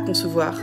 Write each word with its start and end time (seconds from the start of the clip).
concevoir 0.00 0.58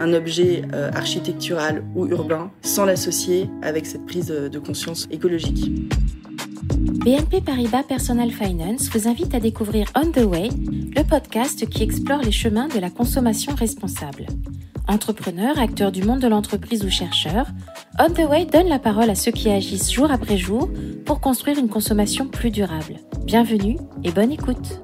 un 0.00 0.12
objet 0.12 0.62
euh, 0.72 0.90
architectural 0.94 1.84
ou 1.94 2.06
urbain 2.06 2.50
sans 2.62 2.84
l'associer 2.84 3.50
avec 3.62 3.86
cette 3.86 4.06
prise 4.06 4.28
de 4.28 4.58
conscience 4.58 5.08
écologique. 5.10 5.70
BNP 7.04 7.40
Paribas 7.40 7.84
Personal 7.84 8.30
Finance 8.30 8.90
vous 8.90 9.08
invite 9.08 9.34
à 9.34 9.40
découvrir 9.40 9.86
On 9.94 10.10
the 10.10 10.24
Way, 10.24 10.50
le 10.94 11.02
podcast 11.02 11.68
qui 11.68 11.82
explore 11.82 12.20
les 12.22 12.32
chemins 12.32 12.68
de 12.68 12.78
la 12.78 12.90
consommation 12.90 13.54
responsable. 13.54 14.26
Entrepreneurs, 14.86 15.58
acteurs 15.58 15.92
du 15.92 16.02
monde 16.02 16.20
de 16.20 16.28
l'entreprise 16.28 16.84
ou 16.84 16.90
chercheurs, 16.90 17.46
On 17.98 18.10
the 18.10 18.28
Way 18.28 18.46
donne 18.46 18.68
la 18.68 18.78
parole 18.78 19.10
à 19.10 19.14
ceux 19.14 19.32
qui 19.32 19.50
agissent 19.50 19.92
jour 19.92 20.10
après 20.10 20.38
jour 20.38 20.70
pour 21.04 21.20
construire 21.20 21.58
une 21.58 21.68
consommation 21.68 22.26
plus 22.26 22.50
durable. 22.50 22.96
Bienvenue 23.24 23.78
et 24.04 24.10
bonne 24.10 24.32
écoute. 24.32 24.80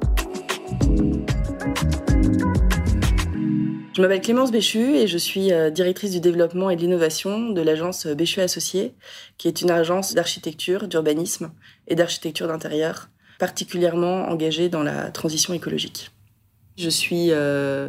Je 3.95 4.03
m'appelle 4.03 4.23
Clémence 4.23 4.51
Béchu 4.51 4.97
et 4.97 5.07
je 5.07 5.17
suis 5.17 5.53
euh, 5.53 5.71
directrice 5.71 6.11
du 6.11 6.19
développement 6.19 6.69
et 6.69 6.75
de 6.75 6.81
l'innovation 6.81 7.51
de 7.51 7.61
l'agence 7.61 8.09
Béchu 8.09 8.41
Associés, 8.41 8.93
qui 9.39 9.47
est 9.47 9.63
une 9.63 9.71
agence 9.71 10.15
d'architecture, 10.15 10.89
d'urbanisme 10.89 11.53
et 11.87 11.95
d'architecture 11.95 12.49
d'intérieur, 12.49 13.09
particulièrement 13.39 14.29
engagée 14.29 14.69
dans 14.69 14.83
la 14.83 15.13
transition 15.13 15.55
écologique. 15.55 16.11
Je 16.77 16.91
suis 16.91 17.29
euh, 17.31 17.89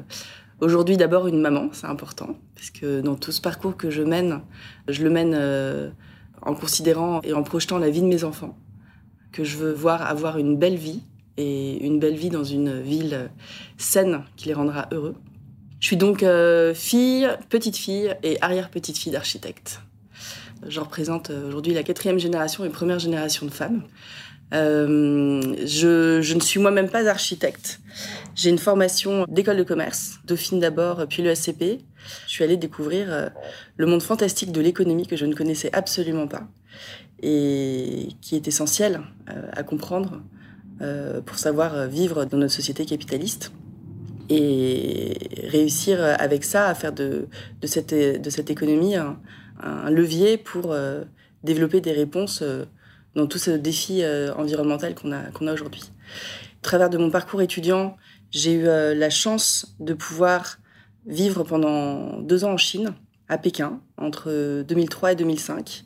aujourd'hui 0.62 0.95
d'abord 0.95 1.26
une 1.26 1.41
maman, 1.41 1.70
c'est 1.72 1.88
important, 1.88 2.38
parce 2.53 2.70
que 2.70 3.02
dans 3.02 3.16
tout 3.16 3.31
ce 3.31 3.42
parcours 3.42 3.76
que 3.76 3.90
je 3.90 4.03
mène, 4.03 4.42
je 4.88 5.02
le 5.02 5.09
mène 5.09 5.34
euh, 5.36 5.90
en 6.44 6.53
considérant 6.53 7.20
et 7.23 7.34
en 7.34 7.42
projetant 7.42 7.80
la 7.80 7.90
vie 7.90 8.02
de 8.02 8.08
mes 8.08 8.23
enfants, 8.23 8.56
que 9.31 9.44
je 9.44 9.58
veux 9.58 9.73
voir 9.73 10.03
avoir 10.03 10.38
une 10.38 10.56
belle 10.56 10.78
vie 10.78 11.02
et 11.38 11.83
une 11.83 11.98
belle 11.98 12.16
vie 12.16 12.30
dans 12.30 12.44
une 12.44 12.80
ville 12.80 13.31
saine 13.80 14.22
qui 14.36 14.50
les 14.50 14.53
rendra 14.53 14.88
heureux. 14.92 15.16
Je 15.86 15.89
suis 15.89 15.97
donc 15.97 16.23
euh, 16.23 16.73
fille, 16.73 17.30
petite 17.47 17.78
fille 17.78 18.11
et 18.23 18.41
arrière-petite 18.41 18.97
fille 18.97 19.11
d'architecte. 19.11 19.81
Je 20.67 20.80
représente 20.80 21.30
euh, 21.30 21.47
aujourd'hui 21.47 21.75
la 21.75 21.83
quatrième 21.83 22.17
génération 22.17 22.66
et 22.66 22.69
première 22.69 22.97
génération 22.97 23.45
de 23.45 23.52
femmes. 23.52 23.83
Euh, 24.55 25.55
je, 25.64 26.33
ne 26.33 26.39
suis 26.39 26.59
moi-même 26.59 26.89
pas 26.89 27.08
architecte. 27.08 27.81
J'ai 28.33 28.50
une 28.50 28.58
formation 28.58 29.25
d'école 29.27 29.58
de 29.58 29.64
commerce, 29.64 30.17
Dauphine 30.25 30.59
d'abord, 30.59 31.05
puis 31.08 31.22
le 31.22 31.36
SCP. 31.36 31.81
Je 32.25 32.31
suis 32.31 32.44
allée 32.44 32.58
découvrir 32.58 33.30
le 33.77 33.86
monde 33.86 34.02
fantastique 34.02 34.52
de 34.52 34.61
l'économie 34.61 35.05
que 35.05 35.16
je 35.16 35.27
ne 35.27 35.36
connaissais 35.36 35.70
absolument 35.72 36.27
pas 36.27 36.47
et 37.22 38.08
qui 38.22 38.36
est 38.36 38.47
essentiel 38.47 39.02
à 39.27 39.61
comprendre 39.61 40.23
pour 41.27 41.38
savoir 41.38 41.88
vivre 41.88 42.25
dans 42.25 42.38
notre 42.38 42.53
société 42.53 42.86
capitaliste 42.86 43.52
et 44.30 45.18
réussir 45.50 46.04
avec 46.04 46.44
ça 46.44 46.68
à 46.68 46.76
faire 46.76 46.94
de, 46.94 47.28
de, 47.62 47.68
cette, 47.68 47.94
de 47.94 48.30
cette 48.30 48.50
économie 48.50 48.95
un, 48.95 49.90
levier 49.90 50.38
pour 50.38 50.72
euh, 50.72 51.04
développer 51.44 51.82
des 51.82 51.92
réponses 51.92 52.42
euh, 52.42 52.66
dans 53.16 53.28
tout 53.28 53.38
ce 53.38 53.52
défi 53.52 54.04
euh, 54.04 54.34
environnemental 54.36 54.95
qu'on 54.95 55.12
a, 55.12 55.22
qu'on 55.32 55.48
a 55.48 55.54
aujourd'hui. 55.54 55.84
Au 56.59 56.62
travers 56.62 56.90
de 56.90 56.98
mon 56.98 57.09
parcours 57.09 57.42
étudiant, 57.42 57.95
j'ai 58.32 58.54
eu 58.54 58.64
la 58.64 59.09
chance 59.09 59.76
de 59.80 59.94
pouvoir 59.94 60.58
vivre 61.06 61.44
pendant 61.44 62.20
deux 62.20 62.44
ans 62.44 62.54
en 62.54 62.58
Chine, 62.58 62.94
à 63.30 63.38
Pékin, 63.38 63.80
entre 63.98 64.64
2003 64.64 65.14
et 65.14 65.16
2005, 65.16 65.86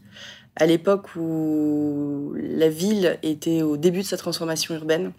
à 0.55 0.65
l'époque 0.65 1.15
où 1.15 2.33
la 2.35 2.69
ville 2.69 3.19
était 3.21 3.61
au 3.61 3.77
début 3.77 3.99
de 3.99 4.05
sa 4.05 4.17
transformation 4.17 4.73
urbaine 4.73 5.11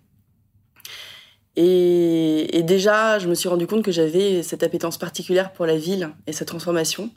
et, 1.63 2.63
déjà, 2.63 3.19
je 3.19 3.29
me 3.29 3.35
suis 3.35 3.49
rendu 3.49 3.67
compte 3.67 3.83
que 3.83 3.93
j'avais 3.93 4.43
cette 4.43 4.63
appétence 4.63 4.97
particulière 4.97 5.53
pour 5.53 5.67
la 5.67 5.77
ville 5.77 6.11
et 6.27 6.33
sa 6.33 6.47
transformation. 6.47 7.11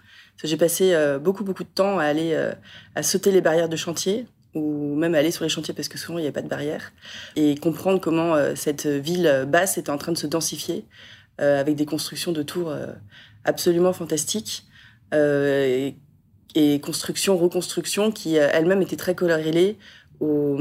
J'ai 0.43 0.57
passé 0.57 0.93
euh, 0.93 1.17
beaucoup, 1.17 1.45
beaucoup 1.45 1.63
de 1.63 1.69
temps 1.69 1.99
à 1.99 2.03
aller 2.03 2.33
euh, 2.33 2.51
à 2.95 3.03
sauter 3.03 3.31
les 3.31 3.39
barrières 3.39 3.69
de 3.69 3.77
chantier 3.77 4.25
ou 4.53 4.95
même 4.95 5.15
aller 5.15 5.31
sur 5.31 5.43
les 5.43 5.49
chantiers 5.49 5.73
parce 5.73 5.87
que 5.87 5.97
souvent 5.97 6.17
il 6.17 6.23
n'y 6.23 6.27
a 6.27 6.31
pas 6.31 6.41
de 6.41 6.47
barrières 6.47 6.91
et 7.35 7.55
comprendre 7.55 7.99
comment 8.01 8.35
euh, 8.35 8.53
cette 8.55 8.85
ville 8.85 9.45
basse 9.47 9.77
était 9.77 9.89
en 9.89 9.97
train 9.97 10.11
de 10.11 10.17
se 10.17 10.27
densifier 10.27 10.85
avec 11.39 11.75
des 11.75 11.85
constructions 11.85 12.31
de 12.31 12.43
tours 12.43 12.75
absolument 13.43 13.91
fantastiques 13.91 14.65
et, 15.11 15.95
et 16.53 16.79
construction, 16.79 17.35
reconstruction 17.37 18.11
qui 18.11 18.35
elles-mêmes 18.35 18.83
étaient 18.83 18.95
très 18.95 19.15
corrélées 19.15 19.77
au, 20.19 20.57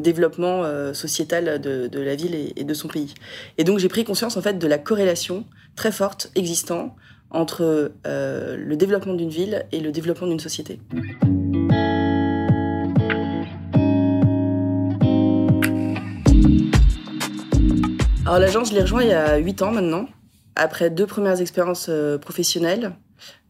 développement 0.00 0.64
euh, 0.64 0.92
sociétal 0.92 1.60
de, 1.60 2.00
la 2.00 2.14
ville 2.14 2.34
et, 2.56 2.64
de 2.64 2.74
son 2.74 2.88
pays. 2.88 3.14
Et 3.58 3.64
donc 3.64 3.78
j'ai 3.78 3.88
pris 3.88 4.04
conscience 4.04 4.36
en 4.36 4.42
fait 4.42 4.58
de 4.58 4.66
la 4.66 4.78
corrélation 4.78 5.44
très 5.76 5.92
forte 5.92 6.30
existant 6.34 6.96
entre 7.30 7.92
euh, 8.06 8.56
le 8.56 8.76
développement 8.76 9.14
d'une 9.14 9.30
ville 9.30 9.64
et 9.72 9.80
le 9.80 9.92
développement 9.92 10.26
d'une 10.26 10.40
société. 10.40 10.80
Alors 18.26 18.38
l'agence, 18.38 18.70
je 18.70 18.74
l'ai 18.74 18.82
rejoint 18.82 19.02
il 19.02 19.08
y 19.08 19.12
a 19.12 19.38
8 19.38 19.62
ans 19.62 19.72
maintenant, 19.72 20.06
après 20.54 20.90
deux 20.90 21.06
premières 21.06 21.40
expériences 21.40 21.86
euh, 21.88 22.18
professionnelles 22.18 22.92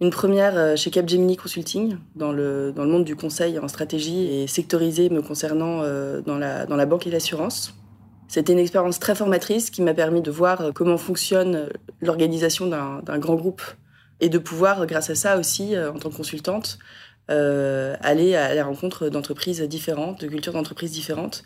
une 0.00 0.10
première 0.10 0.56
euh, 0.56 0.76
chez 0.76 0.90
Capgemini 0.90 1.36
Consulting, 1.36 1.98
dans 2.14 2.32
le, 2.32 2.72
dans 2.72 2.84
le 2.84 2.90
monde 2.90 3.04
du 3.04 3.16
conseil 3.16 3.58
en 3.58 3.68
stratégie 3.68 4.26
et 4.26 4.46
sectorisé 4.46 5.10
me 5.10 5.22
concernant 5.22 5.82
euh, 5.82 6.20
dans, 6.22 6.38
la, 6.38 6.66
dans 6.66 6.76
la 6.76 6.86
banque 6.86 7.06
et 7.06 7.10
l'assurance. 7.10 7.74
C'était 8.28 8.52
une 8.52 8.58
expérience 8.58 8.98
très 8.98 9.14
formatrice 9.14 9.70
qui 9.70 9.82
m'a 9.82 9.92
permis 9.92 10.22
de 10.22 10.30
voir 10.30 10.60
euh, 10.60 10.72
comment 10.72 10.96
fonctionne 10.96 11.68
l'organisation 12.00 12.66
d'un 12.66 13.18
grand 13.18 13.34
groupe 13.34 13.62
et 14.20 14.28
de 14.28 14.38
pouvoir, 14.38 14.86
grâce 14.86 15.10
à 15.10 15.14
ça 15.14 15.38
aussi, 15.38 15.74
en 15.78 15.98
tant 15.98 16.10
que 16.10 16.16
consultante, 16.16 16.78
aller 17.28 18.34
à 18.34 18.54
la 18.54 18.64
rencontre 18.64 19.08
d'entreprises 19.08 19.62
différentes, 19.62 20.20
de 20.20 20.26
cultures 20.26 20.52
d'entreprises 20.52 20.90
différentes, 20.90 21.42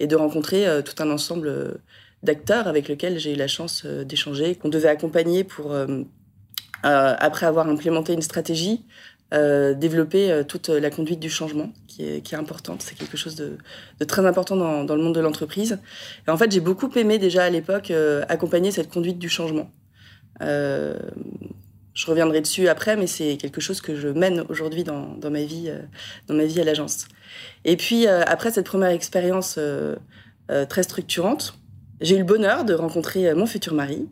et 0.00 0.08
de 0.08 0.16
rencontrer 0.16 0.66
tout 0.84 1.00
un 1.00 1.08
ensemble 1.08 1.78
d'acteurs 2.24 2.66
avec 2.66 2.88
lesquels 2.88 3.20
j'ai 3.20 3.34
eu 3.34 3.36
la 3.36 3.46
chance 3.46 3.86
d'échanger, 3.86 4.56
qu'on 4.56 4.70
devait 4.70 4.88
accompagner 4.88 5.44
pour 5.44 5.72
après 6.86 7.46
avoir 7.46 7.68
implémenté 7.68 8.12
une 8.12 8.22
stratégie, 8.22 8.84
euh, 9.34 9.74
développer 9.74 10.30
euh, 10.30 10.44
toute 10.44 10.68
la 10.68 10.88
conduite 10.88 11.18
du 11.18 11.28
changement, 11.28 11.72
qui 11.88 12.04
est, 12.04 12.34
importante. 12.34 12.82
C'est 12.82 12.94
quelque 12.94 13.16
chose 13.16 13.34
de, 13.34 13.58
très 14.04 14.24
important 14.24 14.54
dans, 14.84 14.94
le 14.94 15.02
monde 15.02 15.16
de 15.16 15.20
l'entreprise. 15.20 15.80
En 16.28 16.36
fait, 16.36 16.52
j'ai 16.52 16.60
beaucoup 16.60 16.88
aimé 16.94 17.18
déjà 17.18 17.42
à 17.42 17.50
l'époque 17.50 17.92
accompagner 18.28 18.70
cette 18.70 18.88
conduite 18.88 19.18
du 19.18 19.28
changement. 19.28 19.68
je 20.40 22.06
reviendrai 22.06 22.40
dessus 22.40 22.68
après, 22.68 22.96
mais 22.96 23.08
c'est 23.08 23.36
quelque 23.36 23.60
chose 23.60 23.80
que 23.80 23.96
je 23.96 24.08
mène 24.08 24.44
aujourd'hui 24.48 24.84
dans, 24.84 25.18
ma 25.28 25.42
vie, 25.42 25.72
dans 26.28 26.34
ma 26.34 26.44
vie 26.44 26.60
à 26.60 26.64
l'agence. 26.64 27.08
Et 27.64 27.76
puis 27.76 28.06
après 28.06 28.52
cette 28.52 28.66
première 28.66 28.90
expérience 28.90 29.58
très 30.68 30.82
structurante, 30.84 31.58
j'ai 32.00 32.14
eu 32.16 32.18
le 32.18 32.24
bonheur 32.24 32.64
de 32.64 32.74
rencontrer 32.74 33.34
mon 33.34 33.46
futur 33.46 33.74
mari, 33.74 34.06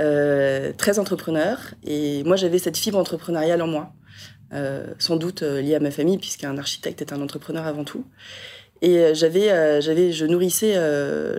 euh, 0.00 0.72
très 0.76 0.98
entrepreneur. 0.98 1.58
Et 1.84 2.24
moi, 2.24 2.36
j'avais 2.36 2.58
cette 2.58 2.76
fibre 2.76 2.98
entrepreneuriale 2.98 3.60
en 3.60 3.66
moi, 3.66 3.92
euh, 4.54 4.86
sans 4.98 5.16
doute 5.16 5.42
euh, 5.42 5.60
liée 5.60 5.74
à 5.74 5.80
ma 5.80 5.90
famille, 5.90 6.16
puisqu'un 6.16 6.56
architecte 6.56 7.02
est 7.02 7.12
un 7.12 7.20
entrepreneur 7.20 7.66
avant 7.66 7.84
tout. 7.84 8.04
Et 8.82 9.14
j'avais, 9.14 9.82
j'avais, 9.82 10.10
je 10.10 10.24
nourrissais 10.24 10.74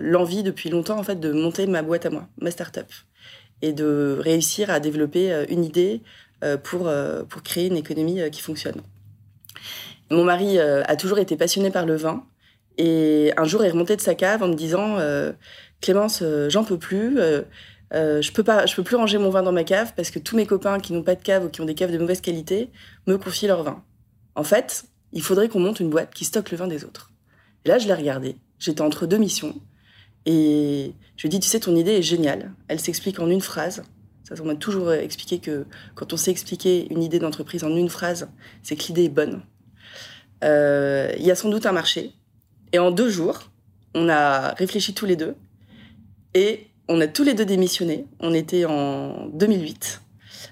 l'envie 0.00 0.44
depuis 0.44 0.70
longtemps 0.70 0.96
en 0.96 1.02
fait 1.02 1.18
de 1.18 1.32
monter 1.32 1.66
ma 1.66 1.82
boîte 1.82 2.06
à 2.06 2.10
moi, 2.10 2.28
ma 2.40 2.52
start-up, 2.52 2.86
et 3.62 3.72
de 3.72 4.16
réussir 4.20 4.70
à 4.70 4.78
développer 4.78 5.44
une 5.48 5.64
idée 5.64 6.02
pour 6.62 6.88
pour 7.28 7.42
créer 7.42 7.66
une 7.66 7.76
économie 7.76 8.20
qui 8.30 8.40
fonctionne. 8.40 8.80
Mon 10.12 10.22
mari 10.22 10.60
a 10.60 10.94
toujours 10.94 11.18
été 11.18 11.36
passionné 11.36 11.72
par 11.72 11.84
le 11.84 11.96
vin, 11.96 12.24
et 12.78 13.32
un 13.36 13.44
jour 13.44 13.64
il 13.64 13.66
est 13.66 13.72
remonté 13.72 13.96
de 13.96 14.00
sa 14.00 14.14
cave 14.14 14.44
en 14.44 14.46
me 14.46 14.54
disant 14.54 14.98
Clémence, 15.80 16.22
j'en 16.46 16.62
peux 16.62 16.78
plus. 16.78 17.18
Je 17.92 18.32
peux 18.32 18.42
pas, 18.42 18.66
je 18.66 18.74
peux 18.74 18.82
plus 18.82 18.96
ranger 18.96 19.18
mon 19.18 19.30
vin 19.30 19.42
dans 19.42 19.52
ma 19.52 19.64
cave 19.64 19.92
parce 19.94 20.10
que 20.10 20.18
tous 20.18 20.36
mes 20.36 20.46
copains 20.46 20.80
qui 20.80 20.92
n'ont 20.92 21.02
pas 21.02 21.14
de 21.14 21.22
cave 21.22 21.44
ou 21.44 21.48
qui 21.48 21.60
ont 21.60 21.66
des 21.66 21.74
caves 21.74 21.92
de 21.92 21.98
mauvaise 21.98 22.20
qualité 22.20 22.70
me 23.06 23.18
confient 23.18 23.48
leur 23.48 23.62
vin. 23.62 23.82
En 24.34 24.44
fait, 24.44 24.84
il 25.12 25.22
faudrait 25.22 25.48
qu'on 25.48 25.60
monte 25.60 25.80
une 25.80 25.90
boîte 25.90 26.14
qui 26.14 26.24
stocke 26.24 26.50
le 26.50 26.56
vin 26.56 26.66
des 26.66 26.84
autres. 26.84 27.10
Là, 27.64 27.78
je 27.78 27.86
l'ai 27.86 27.94
regardé. 27.94 28.36
J'étais 28.58 28.80
entre 28.80 29.06
deux 29.06 29.18
missions 29.18 29.54
et 30.26 30.94
je 31.16 31.22
lui 31.22 31.28
ai 31.28 31.30
dit, 31.30 31.40
tu 31.40 31.48
sais, 31.48 31.60
ton 31.60 31.76
idée 31.76 31.92
est 31.92 32.02
géniale. 32.02 32.52
Elle 32.68 32.80
s'explique 32.80 33.18
en 33.20 33.28
une 33.28 33.40
phrase. 33.40 33.82
Ça, 34.24 34.34
on 34.40 34.46
m'a 34.46 34.54
toujours 34.54 34.92
expliqué 34.92 35.38
que 35.38 35.66
quand 35.94 36.12
on 36.12 36.16
sait 36.16 36.30
expliquer 36.30 36.86
une 36.90 37.02
idée 37.02 37.18
d'entreprise 37.18 37.64
en 37.64 37.74
une 37.74 37.88
phrase, 37.88 38.28
c'est 38.62 38.76
que 38.76 38.84
l'idée 38.84 39.04
est 39.04 39.08
bonne. 39.08 39.42
Euh, 40.44 41.12
il 41.18 41.26
y 41.26 41.30
a 41.30 41.34
sans 41.34 41.50
doute 41.50 41.66
un 41.66 41.72
marché. 41.72 42.12
Et 42.72 42.78
en 42.78 42.90
deux 42.90 43.10
jours, 43.10 43.50
on 43.94 44.08
a 44.08 44.54
réfléchi 44.54 44.94
tous 44.94 45.06
les 45.06 45.16
deux 45.16 45.34
et 46.34 46.68
on 46.88 47.00
a 47.00 47.06
tous 47.06 47.24
les 47.24 47.34
deux 47.34 47.44
démissionné. 47.44 48.06
On 48.20 48.34
était 48.34 48.64
en 48.64 49.26
2008, 49.28 50.02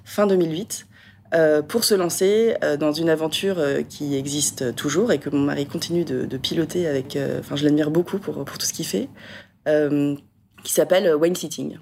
fin 0.05 0.27
2008, 0.27 0.87
euh, 1.33 1.63
pour 1.63 1.85
se 1.85 1.95
lancer 1.95 2.57
euh, 2.65 2.77
dans 2.77 2.93
une 2.93 3.09
aventure 3.09 3.59
euh, 3.59 3.83
qui 3.83 4.17
existe 4.17 4.75
toujours 4.75 5.13
et 5.13 5.19
que 5.19 5.31
mon 5.31 5.39
mari 5.39 5.67
continue 5.67 6.05
de, 6.05 6.37
piloter 6.37 6.87
avec. 6.87 7.19
Enfin, 7.39 7.57
je 7.57 7.65
l'admire 7.65 7.91
beaucoup 7.91 8.19
pour, 8.19 8.45
pour 8.45 8.59
tout 8.59 8.67
ce 8.67 8.73
qu'il 8.73 8.87
fait, 8.87 9.09
qui 9.67 10.73
s'appelle 10.73 11.15
Wine 11.15 11.35
Sitting. 11.35 11.79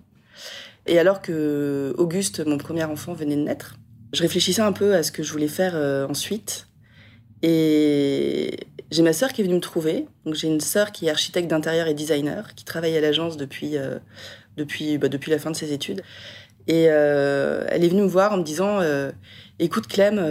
Et 0.86 0.98
alors 0.98 1.20
que 1.20 1.94
Auguste, 1.98 2.44
mon 2.46 2.58
premier 2.58 2.84
enfant, 2.84 3.12
venait 3.12 3.36
de 3.36 3.42
naître, 3.42 3.76
je 4.12 4.22
réfléchissais 4.22 4.62
un 4.62 4.72
peu 4.72 4.94
à 4.94 5.02
ce 5.02 5.12
que 5.12 5.22
je 5.22 5.32
voulais 5.32 5.48
faire 5.48 5.74
ensuite. 6.08 6.66
Et 7.42 8.58
j'ai 8.90 9.02
ma 9.02 9.12
sœur 9.12 9.32
qui 9.32 9.43
est 9.43 9.44
venue 9.44 9.56
me 9.56 9.61
trouver. 9.61 10.06
Donc 10.25 10.35
j'ai 10.35 10.49
une 10.49 10.61
sœur 10.61 10.93
qui 10.93 11.06
est 11.06 11.11
architecte 11.11 11.49
d'intérieur 11.49 11.87
et 11.88 11.94
designer, 11.94 12.55
qui 12.55 12.64
travaille 12.64 12.96
à 12.96 13.00
l'agence 13.00 13.37
depuis, 13.37 13.76
euh, 13.76 13.99
depuis, 14.56 14.99
bah, 14.99 15.08
depuis 15.08 15.31
la 15.31 15.38
fin 15.38 15.50
de 15.50 15.56
ses 15.56 15.73
études. 15.73 16.02
Et 16.67 16.87
euh, 16.88 17.64
elle 17.69 17.85
est 17.85 17.88
venue 17.88 18.02
me 18.02 18.08
voir 18.08 18.32
en 18.32 18.38
me 18.38 18.43
disant 18.43 18.81
euh, 18.81 19.11
Écoute, 19.58 19.87
Clem, 19.88 20.23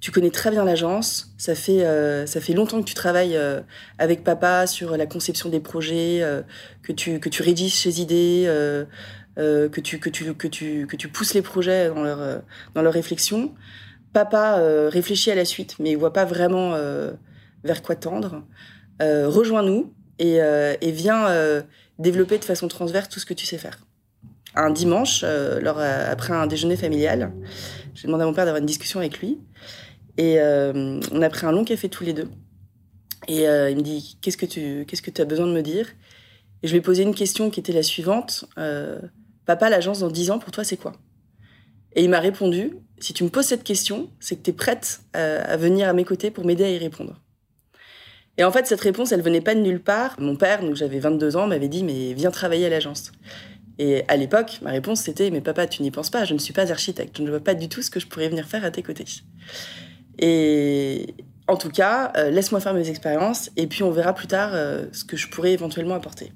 tu 0.00 0.12
connais 0.12 0.30
très 0.30 0.50
bien 0.50 0.64
l'agence. 0.64 1.34
Ça 1.36 1.54
fait, 1.54 1.84
ça 2.26 2.40
fait 2.40 2.54
longtemps 2.54 2.80
que 2.80 2.86
tu 2.86 2.94
travailles 2.94 3.38
avec 3.98 4.24
papa 4.24 4.66
sur 4.66 4.96
la 4.96 5.06
conception 5.06 5.48
des 5.48 5.60
projets, 5.60 6.22
que, 6.82 6.92
tu, 6.92 7.20
que 7.20 7.28
tu 7.28 7.42
rédiges 7.42 7.74
ses 7.74 8.00
idées, 8.00 8.44
que, 9.36 9.80
tu, 9.80 9.98
que, 9.98 10.08
tu, 10.08 10.34
que, 10.34 10.46
tu, 10.46 10.86
que 10.86 10.96
tu 10.96 11.08
pousses 11.08 11.34
les 11.34 11.42
projets 11.42 11.88
dans 11.88 12.02
leur, 12.02 12.42
dans 12.74 12.82
leur 12.82 12.92
réflexion 12.92 13.52
papa 14.12 14.58
euh, 14.58 14.88
réfléchit 14.90 15.30
à 15.30 15.34
la 15.34 15.44
suite, 15.44 15.76
mais 15.78 15.92
il 15.92 15.96
voit 15.96 16.12
pas 16.12 16.24
vraiment 16.24 16.74
euh, 16.74 17.12
vers 17.64 17.82
quoi 17.82 17.96
tendre. 17.96 18.44
Euh, 19.02 19.28
rejoins-nous 19.28 19.92
et, 20.18 20.40
viens 20.92 21.28
développer 21.98 22.38
de 22.38 22.44
façon 22.44 22.68
transverse 22.68 23.08
tout 23.08 23.20
ce 23.20 23.26
que 23.26 23.34
tu 23.34 23.46
sais 23.46 23.58
faire. 23.58 23.78
Un 24.54 24.70
dimanche, 24.70 25.24
après 25.24 26.32
un 26.32 26.46
déjeuner 26.46 26.76
familial, 26.76 27.32
j'ai 27.94 28.06
demandé 28.06 28.24
à 28.24 28.26
mon 28.26 28.32
père 28.32 28.44
d'avoir 28.44 28.60
une 28.60 28.66
discussion 28.66 29.00
avec 29.00 29.20
lui. 29.20 29.38
Et 30.16 30.38
on 30.40 31.22
a 31.22 31.28
pris 31.28 31.46
un 31.46 31.52
long 31.52 31.64
café 31.64 31.88
tous 31.88 32.04
les 32.04 32.12
deux. 32.12 32.28
Et 33.28 33.42
il 33.42 33.76
me 33.76 33.82
dit 33.82 34.18
Qu'est-ce 34.20 34.36
que 34.36 35.10
tu 35.10 35.20
as 35.20 35.24
besoin 35.24 35.46
de 35.46 35.52
me 35.52 35.62
dire? 35.62 35.86
Et 36.64 36.66
je 36.66 36.72
lui 36.72 36.78
ai 36.78 36.82
posé 36.82 37.04
une 37.04 37.14
question 37.14 37.50
qui 37.50 37.60
était 37.60 37.72
la 37.72 37.84
suivante 37.84 38.46
Papa, 39.48 39.70
l'agence 39.70 40.00
dans 40.00 40.10
10 40.10 40.30
ans, 40.30 40.38
pour 40.38 40.50
toi, 40.50 40.62
c'est 40.62 40.76
quoi? 40.76 40.92
Et 41.94 42.04
il 42.04 42.10
m'a 42.10 42.20
répondu 42.20 42.74
si 42.98 43.14
tu 43.14 43.24
me 43.24 43.30
poses 43.30 43.46
cette 43.46 43.64
question, 43.64 44.10
c'est 44.20 44.36
que 44.36 44.42
tu 44.42 44.50
es 44.50 44.52
prête 44.52 45.00
euh, 45.16 45.42
à, 45.42 45.56
venir 45.56 45.88
à 45.88 45.94
mes 45.94 46.04
côtés 46.04 46.30
pour 46.30 46.44
m'aider 46.44 46.64
à 46.64 46.70
y 46.70 46.76
répondre. 46.76 47.18
Et 48.38 48.44
en 48.44 48.52
fait, 48.52 48.66
cette 48.66 48.80
réponse, 48.80 49.10
elle 49.10 49.20
venait 49.20 49.40
pas 49.40 49.56
de 49.56 49.60
nulle 49.60 49.80
part. 49.80 50.14
Mon 50.18 50.36
père, 50.36 50.62
donc 50.62 50.76
j'avais 50.76 51.00
22 51.00 51.36
ans, 51.36 51.48
m'avait 51.48 51.68
dit 51.68 51.82
mais 51.82 52.14
viens 52.14 52.30
travailler 52.30 52.66
à 52.66 52.68
l'agence. 52.70 53.10
Et 53.80 54.04
à 54.08 54.16
l'époque, 54.16 54.58
ma 54.62 54.70
réponse 54.70 55.00
c'était 55.00 55.30
mais 55.30 55.40
papa, 55.40 55.66
tu 55.66 55.82
n'y 55.82 55.90
penses 55.90 56.10
pas, 56.10 56.24
je 56.24 56.34
ne 56.34 56.38
suis 56.38 56.52
pas 56.52 56.70
architecte, 56.70 57.18
je 57.18 57.22
ne 57.22 57.30
vois 57.30 57.40
pas 57.40 57.54
du 57.54 57.68
tout 57.68 57.82
ce 57.82 57.90
que 57.90 58.00
je 58.00 58.06
pourrais 58.06 58.28
venir 58.28 58.46
faire 58.46 58.64
à 58.64 58.70
tes 58.70 58.82
côtés. 58.82 59.04
Et 60.18 61.14
en 61.46 61.56
tout 61.56 61.70
cas, 61.70 62.12
euh, 62.16 62.30
laisse-moi 62.30 62.60
faire 62.60 62.74
mes 62.74 62.90
expériences 62.90 63.50
et 63.56 63.66
puis 63.68 63.84
on 63.84 63.90
verra 63.90 64.14
plus 64.14 64.26
tard 64.26 64.50
euh, 64.52 64.86
ce 64.92 65.04
que 65.04 65.16
je 65.16 65.28
pourrais 65.28 65.52
éventuellement 65.52 65.94
apporter. 65.94 66.32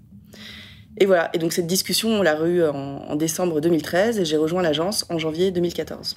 Et 0.99 1.07
voilà, 1.07 1.31
et 1.33 1.39
donc 1.39 1.53
cette 1.53 1.67
discussion, 1.67 2.11
on 2.11 2.23
l'a 2.23 2.39
eue 2.47 2.63
en, 2.65 2.75
en 2.75 3.17
décembre 3.17 3.61
2013 3.61 4.21
et 4.21 4.25
j'ai 4.25 4.37
rejoint 4.37 4.63
l'agence 4.63 5.05
en 5.09 5.19
janvier 5.19 5.51
2014 5.51 6.17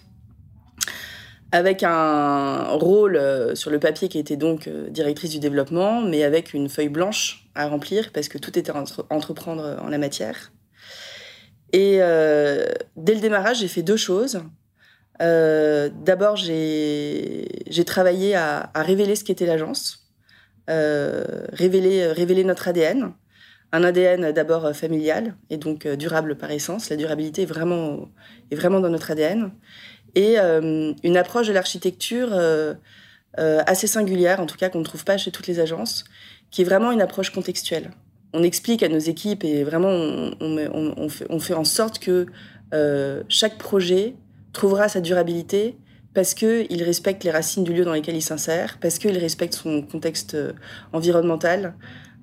avec 1.55 1.83
un 1.83 2.65
rôle 2.71 3.15
euh, 3.15 3.55
sur 3.55 3.71
le 3.71 3.79
papier 3.79 4.09
qui 4.09 4.19
était 4.19 4.35
donc 4.35 4.67
euh, 4.67 4.89
directrice 4.89 5.31
du 5.31 5.39
développement, 5.39 6.01
mais 6.01 6.25
avec 6.25 6.53
une 6.53 6.67
feuille 6.67 6.89
blanche 6.89 7.47
à 7.55 7.69
remplir 7.69 8.11
parce 8.11 8.27
que 8.27 8.37
tout 8.37 8.59
était 8.59 8.73
entreprendre 9.09 9.77
en 9.81 9.87
la 9.87 9.97
matière. 9.97 10.51
Et 11.71 11.99
euh, 12.01 12.65
dès 12.97 13.15
le 13.15 13.21
démarrage, 13.21 13.59
j'ai 13.59 13.69
fait 13.69 13.83
deux 13.83 13.95
choses. 13.95 14.41
D'abord, 15.21 16.35
j'ai 16.35 17.47
travaillé 17.85 18.35
à, 18.35 18.69
révéler 18.75 19.15
ce 19.15 19.23
qu'était 19.23 19.45
l'agence, 19.45 20.11
révéler, 20.67 22.43
notre 22.43 22.67
ADN. 22.67 23.13
Un 23.71 23.83
ADN 23.83 24.31
d'abord 24.33 24.75
familial 24.75 25.35
et 25.49 25.55
donc 25.55 25.87
durable 25.87 26.35
par 26.35 26.51
essence. 26.51 26.89
La 26.89 26.97
durabilité 26.97 27.43
est 27.43 27.45
vraiment 27.45 28.09
dans 28.51 28.89
notre 28.89 29.11
ADN 29.11 29.51
et 30.15 30.39
euh, 30.39 30.93
une 31.03 31.17
approche 31.17 31.47
de 31.47 31.53
l'architecture 31.53 32.29
euh, 32.31 32.73
euh, 33.37 33.61
assez 33.67 33.87
singulière, 33.87 34.39
en 34.39 34.45
tout 34.45 34.57
cas 34.57 34.69
qu'on 34.69 34.79
ne 34.79 34.85
trouve 34.85 35.03
pas 35.03 35.17
chez 35.17 35.31
toutes 35.31 35.47
les 35.47 35.59
agences, 35.59 36.05
qui 36.51 36.61
est 36.61 36.65
vraiment 36.65 36.91
une 36.91 37.01
approche 37.01 37.29
contextuelle. 37.29 37.91
On 38.33 38.43
explique 38.43 38.81
à 38.81 38.89
nos 38.89 38.99
équipes 38.99 39.43
et 39.43 39.63
vraiment 39.63 39.89
on, 40.41 41.39
fait, 41.39 41.53
en 41.53 41.63
sorte 41.63 41.99
que 41.99 42.25
chaque 43.29 43.57
projet 43.57 44.15
trouvera 44.51 44.89
sa 44.89 44.99
durabilité 44.99 45.77
parce 46.13 46.33
qu'il 46.33 46.83
respecte 46.83 47.23
les 47.23 47.31
racines 47.31 47.63
du 47.63 47.73
lieu 47.73 47.85
dans 47.85 47.93
lequel 47.93 48.15
il 48.15 48.21
s'insère, 48.21 48.77
parce 48.81 48.99
qu'il 48.99 49.17
respecte 49.17 49.53
son 49.53 49.81
contexte 49.81 50.35
environnemental, 50.91 51.75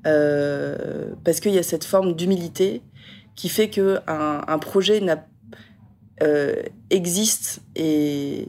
parce 0.04 1.40
qu'il 1.40 1.52
y 1.52 1.58
a 1.58 1.62
cette 1.62 1.84
forme 1.84 2.14
d'humilité 2.14 2.82
qui 3.34 3.48
fait 3.48 3.70
qu'un 3.70 4.02
un 4.06 4.58
projet 4.58 5.00
n'a 5.00 5.16
euh, 5.16 5.31
existe 6.90 7.60
et, 7.76 8.48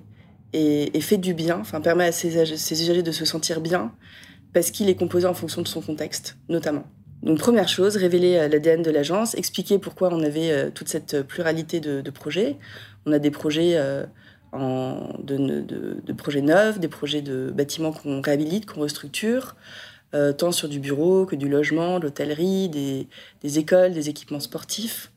fait 1.02 1.18
du 1.18 1.34
bien, 1.34 1.60
enfin 1.60 1.81
permet 1.81 2.06
à 2.06 2.12
ses, 2.12 2.38
usagers 2.38 3.04
de 3.04 3.12
se 3.12 3.25
sentir 3.25 3.62
bien 3.62 3.92
parce 4.54 4.72
qu'il 4.72 4.90
est 4.90 4.96
composé 4.96 5.25
en 5.25 5.34
fonction 5.34 5.62
de 5.62 5.68
son 5.68 5.81
contexte, 5.81 6.38
notamment. 6.48 6.84
Donc 7.24 7.40
première 7.40 7.68
chose, 7.68 7.96
révéler 7.96 8.36
euh, 8.36 8.48
l'ADN 8.48 8.84
de 8.84 8.92
l'agence, 8.92 9.34
expliquer 9.36 9.80
pourquoi 9.80 10.14
on 10.14 10.22
avait 10.22 10.52
euh, 10.52 10.70
toute 10.70 10.90
cette 10.90 11.24
pluralité 11.24 11.80
de, 11.80 12.08
projets. 12.12 12.58
On 13.06 13.12
a 13.14 13.20
des 13.20 13.31
projets 13.31 13.76
de, 14.54 16.14
projets 16.16 16.42
neufs, 16.42 16.80
des 16.80 16.88
projets 16.88 17.22
de 17.22 17.50
bâtiments 17.50 17.92
qu'on 17.92 18.22
réhabilite, 18.22 18.66
qu'on 18.66 18.81
restructure, 18.81 19.56
tant 20.38 20.52
sur 20.52 20.69
du 20.69 20.80
bureau 20.80 21.26
que 21.26 21.36
du 21.36 21.50
logement, 21.50 21.98
l'hôtellerie, 21.98 22.69
des, 22.69 23.08
des, 23.42 23.60
écoles, 23.60 23.94
des 23.94 24.10
équipements 24.10 24.40
sportifs. 24.40 25.12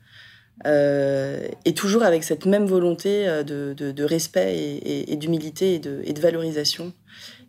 Euh, 0.65 1.47
et 1.65 1.73
toujours 1.73 2.03
avec 2.03 2.23
cette 2.23 2.45
même 2.45 2.65
volonté 2.65 3.27
euh, 3.27 3.43
de, 3.43 4.03
respect 4.03 4.79
et, 4.83 5.15
d'humilité 5.15 5.75
et 5.75 5.79
de, 5.79 6.19
valorisation 6.19 6.93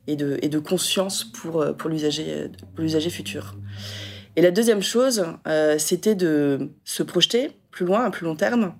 et 0.06 0.16
de, 0.16 0.58
conscience 0.58 1.30
euh, 1.46 1.72
pour 1.72 1.88
l'usager 1.88 3.10
futur. 3.10 3.56
Et 4.36 4.42
la 4.42 4.50
deuxième 4.50 4.82
chose, 4.82 5.24
c'était 5.78 6.14
de 6.14 6.70
se 6.84 7.02
projeter 7.02 7.50
plus 7.70 7.86
loin, 7.86 8.04
à 8.04 8.10
plus 8.10 8.24
long 8.24 8.36
terme, 8.36 8.74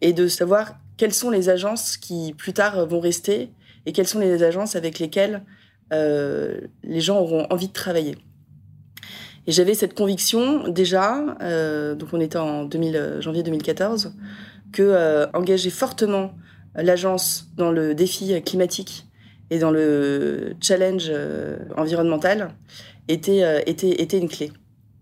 et 0.00 0.12
de 0.12 0.28
savoir 0.28 0.78
quelles 0.96 1.12
sont 1.12 1.30
les 1.30 1.50
agences 1.50 1.96
qui 1.96 2.32
plus 2.32 2.54
tard 2.54 2.86
vont 2.86 3.00
rester 3.00 3.50
et 3.84 3.92
quelles 3.92 4.06
sont 4.06 4.18
les 4.18 4.42
agences 4.42 4.76
avec 4.76 4.98
lesquelles 4.98 5.42
les 5.90 7.00
gens 7.00 7.18
auront 7.18 7.46
envie 7.50 7.68
de 7.68 7.72
travailler. 7.72 8.16
Et 9.48 9.52
j'avais 9.52 9.72
cette 9.72 9.94
conviction 9.94 10.68
déjà, 10.68 11.24
euh, 11.40 11.94
donc 11.94 12.10
on 12.12 12.20
était 12.20 12.36
en 12.36 12.64
2000, 12.64 12.96
euh, 12.96 13.20
janvier 13.22 13.42
2014, 13.42 14.12
que 14.72 14.82
euh, 14.82 15.26
engager 15.32 15.70
fortement 15.70 16.34
l'agence 16.74 17.48
dans 17.56 17.72
le 17.72 17.94
défi 17.94 18.42
climatique 18.42 19.06
et 19.48 19.58
dans 19.58 19.70
le 19.70 20.52
challenge 20.60 21.10
environnemental 21.78 22.50
était, 23.08 23.42
était, 23.66 24.02
était 24.02 24.18
une 24.18 24.28
clé. 24.28 24.52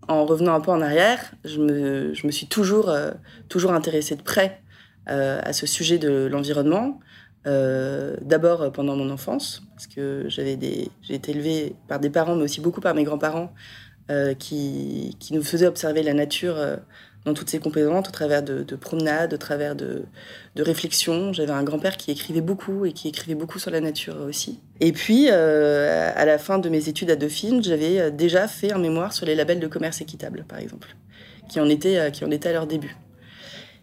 En 0.07 0.25
revenant 0.25 0.53
un 0.53 0.61
peu 0.61 0.71
en 0.71 0.81
arrière, 0.81 1.33
je 1.43 1.59
me, 1.59 2.13
je 2.13 2.25
me 2.25 2.31
suis 2.31 2.47
toujours, 2.47 2.89
toujours 3.49 3.73
intéressée 3.73 4.15
de 4.15 4.21
près 4.21 4.61
à 5.05 5.51
ce 5.51 5.67
sujet 5.67 5.99
de 5.99 6.27
l'environnement. 6.31 7.01
D'abord 7.45 8.71
pendant 8.71 8.95
mon 8.95 9.09
enfance, 9.09 9.61
parce 9.75 9.87
que 9.87 10.23
j'ai 10.29 10.53
été 11.09 11.31
élevée 11.31 11.75
par 11.89 11.99
des 11.99 12.09
parents, 12.09 12.35
mais 12.35 12.43
aussi 12.43 12.61
beaucoup 12.61 12.81
par 12.81 12.95
mes 12.95 13.03
grands-parents, 13.03 13.53
euh, 14.09 14.33
qui, 14.33 15.17
nous 15.31 15.43
faisait 15.43 15.67
observer 15.67 16.01
la 16.01 16.13
nature 16.13 16.55
euh, 16.57 16.77
dans 17.25 17.33
toutes 17.33 17.49
ses 17.49 17.59
composantes, 17.59 18.07
au 18.07 18.11
travers 18.11 18.41
de, 18.41 18.63
promenades, 18.75 19.33
au 19.33 19.37
travers 19.37 19.75
de, 19.75 20.03
de 20.55 20.63
réflexions. 20.63 21.33
J'avais 21.33 21.51
un 21.51 21.63
grand-père 21.63 21.97
qui 21.97 22.11
écrivait 22.11 22.41
beaucoup 22.41 22.85
et 22.85 22.93
qui 22.93 23.09
écrivait 23.09 23.35
beaucoup 23.35 23.59
sur 23.59 23.69
la 23.69 23.81
nature 23.81 24.15
aussi. 24.25 24.59
Et 24.79 24.93
puis, 24.93 25.27
euh, 25.29 26.09
à 26.15 26.23
la 26.23 26.37
fin 26.37 26.57
de 26.57 26.69
mes 26.69 26.87
études 26.87 27.11
à 27.11 27.17
Dauphine, 27.17 27.61
j'avais 27.61 28.11
déjà 28.11 28.47
fait 28.47 28.71
un 28.71 28.79
mémoire 28.79 29.11
sur 29.11 29.25
les 29.25 29.35
labels 29.35 29.59
de 29.59 29.67
commerce 29.67 29.99
équitable, 29.99 30.45
par 30.47 30.59
exemple, 30.59 30.95
qui 31.49 31.59
en 31.59 31.67
étaient, 31.67 32.09
qui 32.11 32.23
en 32.23 32.31
étaient 32.31 32.49
à 32.49 32.53
leur 32.53 32.67
début. 32.67 32.95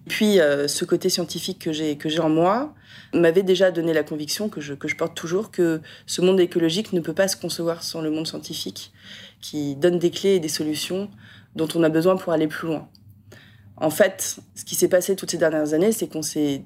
Puis, 0.09 0.39
ce 0.67 0.85
côté 0.87 1.11
scientifique 1.11 1.59
que 1.59 1.73
j'ai 1.73 1.97
que 1.99 2.09
j'ai 2.09 2.21
en 2.21 2.31
moi 2.31 2.75
m'avait 3.13 3.43
déjà 3.43 3.71
donné 3.71 3.93
la 3.93 4.03
conviction 4.03 4.49
que 4.49 4.61
je, 4.61 4.75
que 4.75 4.89
je 4.89 4.97
porte 4.97 5.15
toujours 5.15 5.51
que 5.51 5.81
ce 6.07 6.21
monde 6.21 6.41
écologique 6.41 6.93
ne 6.93 7.01
peut 7.01 7.13
pas 7.13 7.29
se 7.29 7.37
concevoir 7.37 7.83
sans 7.83 8.01
le 8.01 8.11
monde 8.11 8.27
scientifique 8.27 8.93
qui 9.45 9.77
donne 9.77 9.99
des 9.99 10.11
clés 10.11 10.37
et 10.37 10.41
des 10.41 10.49
solutions 10.49 11.11
dont 11.55 11.69
on 11.75 11.83
a 11.83 11.91
besoin 11.91 12.17
pour 12.17 12.33
aller 12.33 12.49
plus 12.49 12.67
loin. 12.67 12.89
En 13.77 13.91
fait, 13.91 14.39
ce 14.55 14.65
qui 14.65 14.75
s'est 14.75 14.89
passé 14.89 15.17
toutes 15.17 15.33
ces 15.33 15.37
dernières 15.37 15.75
années, 15.75 15.93
c'est 15.93 16.09
qu'on 16.09 16.23
s'est 16.23 16.63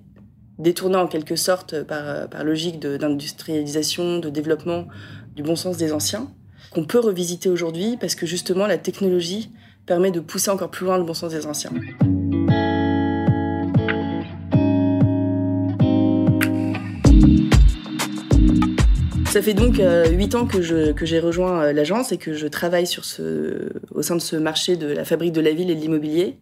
détourné 0.60 0.96
en 0.96 1.08
quelque 1.08 1.34
sorte 1.34 1.82
par, 1.82 2.28
par 2.28 2.44
logique 2.44 2.78
d'industrialisation, 2.78 4.20
de, 4.20 4.30
développement 4.30 4.86
du 5.34 5.42
bon 5.42 5.56
sens 5.56 5.76
des 5.76 5.92
anciens, 5.92 6.30
qu'on 6.70 6.84
peut 6.84 7.00
revisiter 7.00 7.48
aujourd'hui 7.48 7.96
parce 7.96 8.14
que 8.14 8.26
justement 8.26 8.68
la 8.68 8.78
technologie 8.78 9.50
permet 9.84 10.12
de 10.12 10.20
pousser 10.20 10.50
encore 10.50 10.70
plus 10.70 10.86
loin 10.86 10.98
le 10.98 11.04
bon 11.04 11.14
sens 11.14 11.32
des 11.32 11.46
anciens. 11.46 11.72
Ça 19.38 19.44
fait 19.44 19.54
donc 19.54 19.78
euh, 19.78 20.08
huit 20.08 20.34
ans 20.34 20.48
que, 20.48 20.60
j'ai 20.60 21.20
rejoint 21.20 21.62
euh, 21.62 21.72
l'agence 21.72 22.10
et 22.10 22.18
que 22.18 22.34
je 22.34 22.48
travaille 22.48 22.86
au 23.94 24.02
sein 24.02 24.16
de 24.16 24.20
ce 24.20 24.34
marché 24.34 24.74
de 24.74 24.88
la 24.88 25.04
fabrique 25.04 25.30
de 25.30 25.40
la 25.40 25.52
ville 25.52 25.70
et 25.70 25.76
de 25.76 25.80
l'immobilier. 25.80 26.40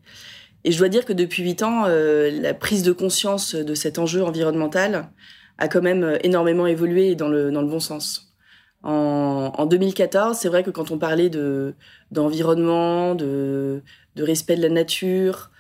Et 0.65 0.73
je 0.73 0.79
dois 0.79 0.89
dire 0.89 1.05
que 1.05 1.13
depuis 1.13 1.43
huit 1.43 1.63
ans, 1.63 1.85
la 1.87 2.55
prise 2.55 2.83
de 2.83 2.93
conscience 2.93 3.55
de 3.55 3.75
cet 3.75 3.99
enjeu 3.99 4.25
environnemental 4.25 5.11
a 5.59 5.69
quand 5.69 5.83
même 5.83 6.17
énormément 6.25 6.67
évolué 6.67 7.17
dans 7.17 7.29
le, 7.29 7.51
bon 7.51 7.81
sens. 7.81 8.35
En, 8.83 9.53
en 9.55 9.67
2014, 9.67 10.39
c'est 10.39 10.49
vrai 10.49 10.63
que 10.63 10.71
quand 10.71 10.91
on 10.91 10.97
parlait 10.97 11.29
de 11.29 11.75
d'environnement, 12.13 13.15
de, 13.15 13.83
de 14.15 14.23
respect 14.23 14.57
de 14.57 14.63
la 14.63 14.71
nature, 14.71 15.51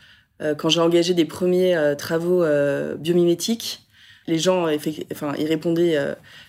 quand 0.56 0.70
j'ai 0.70 0.80
engagé 0.80 1.12
des 1.12 1.26
premiers 1.26 1.94
travaux 1.98 2.46
biomimétiques, 2.96 3.85
les 4.26 4.38
gens 4.38 4.66
enfin, 5.12 5.34
y 5.36 5.46
répondaient 5.46 5.96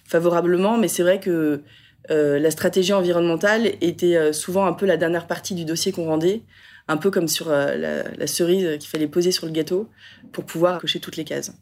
favorablement, 0.06 0.78
mais 0.78 0.88
c'est 0.88 1.04
vrai 1.04 1.20
que 1.20 1.62
euh, 2.10 2.40
la 2.40 2.52
stratégie 2.52 2.94
environnementale 2.94 3.68
était 3.82 4.16
euh, 4.16 4.32
souvent 4.32 4.66
un 4.66 4.74
peu 4.74 4.86
la 4.86 4.98
dernière 4.98 5.28
partie 5.28 5.56
du 5.56 5.66
dossier 5.66 5.92
qu'on 5.92 6.06
rendait, 6.06 6.42
un 6.88 6.96
peu 6.98 7.12
comme 7.12 7.28
sur 7.28 7.50
euh, 7.50 8.04
la, 8.18 8.28
cerise 8.28 8.78
qu'il 8.80 8.90
fallait 8.90 9.08
poser 9.08 9.32
sur 9.32 9.46
le 9.46 9.52
gâteau 9.52 9.90
pour 10.32 10.46
pouvoir 10.46 10.80
cocher 10.80 11.00
toutes 11.00 11.18
les 11.18 11.26
cases. 11.26 11.54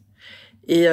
Et, 0.68 0.88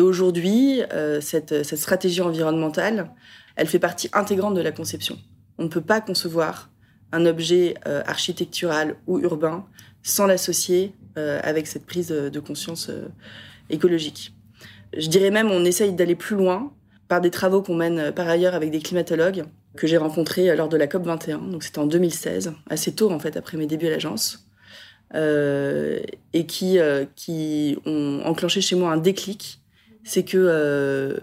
aujourd'hui, 0.00 0.82
cette, 1.20 1.62
stratégie 1.62 2.20
environnementale, 2.20 3.10
elle 3.54 3.68
fait 3.68 3.78
partie 3.78 4.08
intégrante 4.12 4.54
de 4.54 4.60
la 4.60 4.72
conception. 4.72 5.18
On 5.58 5.64
ne 5.64 5.68
peut 5.68 5.80
pas 5.80 6.00
concevoir 6.00 6.68
un 7.12 7.26
objet 7.26 7.74
architectural 7.84 8.96
ou 9.06 9.20
urbain 9.20 9.64
sans 10.02 10.26
l'associer 10.26 10.94
avec 11.14 11.68
cette 11.68 11.86
prise 11.86 12.08
de 12.08 12.40
conscience 12.40 12.90
écologique. 13.70 14.34
Je 14.96 15.08
dirais 15.08 15.30
même, 15.30 15.50
on 15.50 15.64
essaye 15.64 15.92
d'aller 15.92 16.14
plus 16.14 16.36
loin 16.36 16.72
par 17.08 17.20
des 17.20 17.30
travaux 17.30 17.62
qu'on 17.62 17.74
mène 17.74 17.98
euh, 17.98 18.12
par 18.12 18.28
ailleurs 18.28 18.54
avec 18.54 18.70
des 18.70 18.80
climatologues 18.80 19.44
que 19.76 19.86
j'ai 19.86 19.96
rencontrés 19.96 20.50
euh, 20.50 20.56
lors 20.56 20.68
de 20.68 20.76
la 20.76 20.86
COP 20.86 21.04
21. 21.04 21.38
Donc 21.38 21.62
c'était 21.62 21.78
en 21.78 21.86
2016, 21.86 22.52
assez 22.68 22.94
tôt 22.94 23.10
en 23.10 23.18
fait 23.18 23.36
après 23.36 23.56
mes 23.56 23.66
débuts 23.66 23.86
à 23.86 23.90
l'agence, 23.90 24.48
euh, 25.14 26.00
et 26.32 26.46
qui 26.46 26.78
qui 27.14 27.78
ont 27.86 28.22
enclenché 28.24 28.60
chez 28.60 28.76
moi 28.76 28.90
un 28.92 28.96
déclic. 28.96 29.60
C'est 30.04 30.24
que 30.24 31.18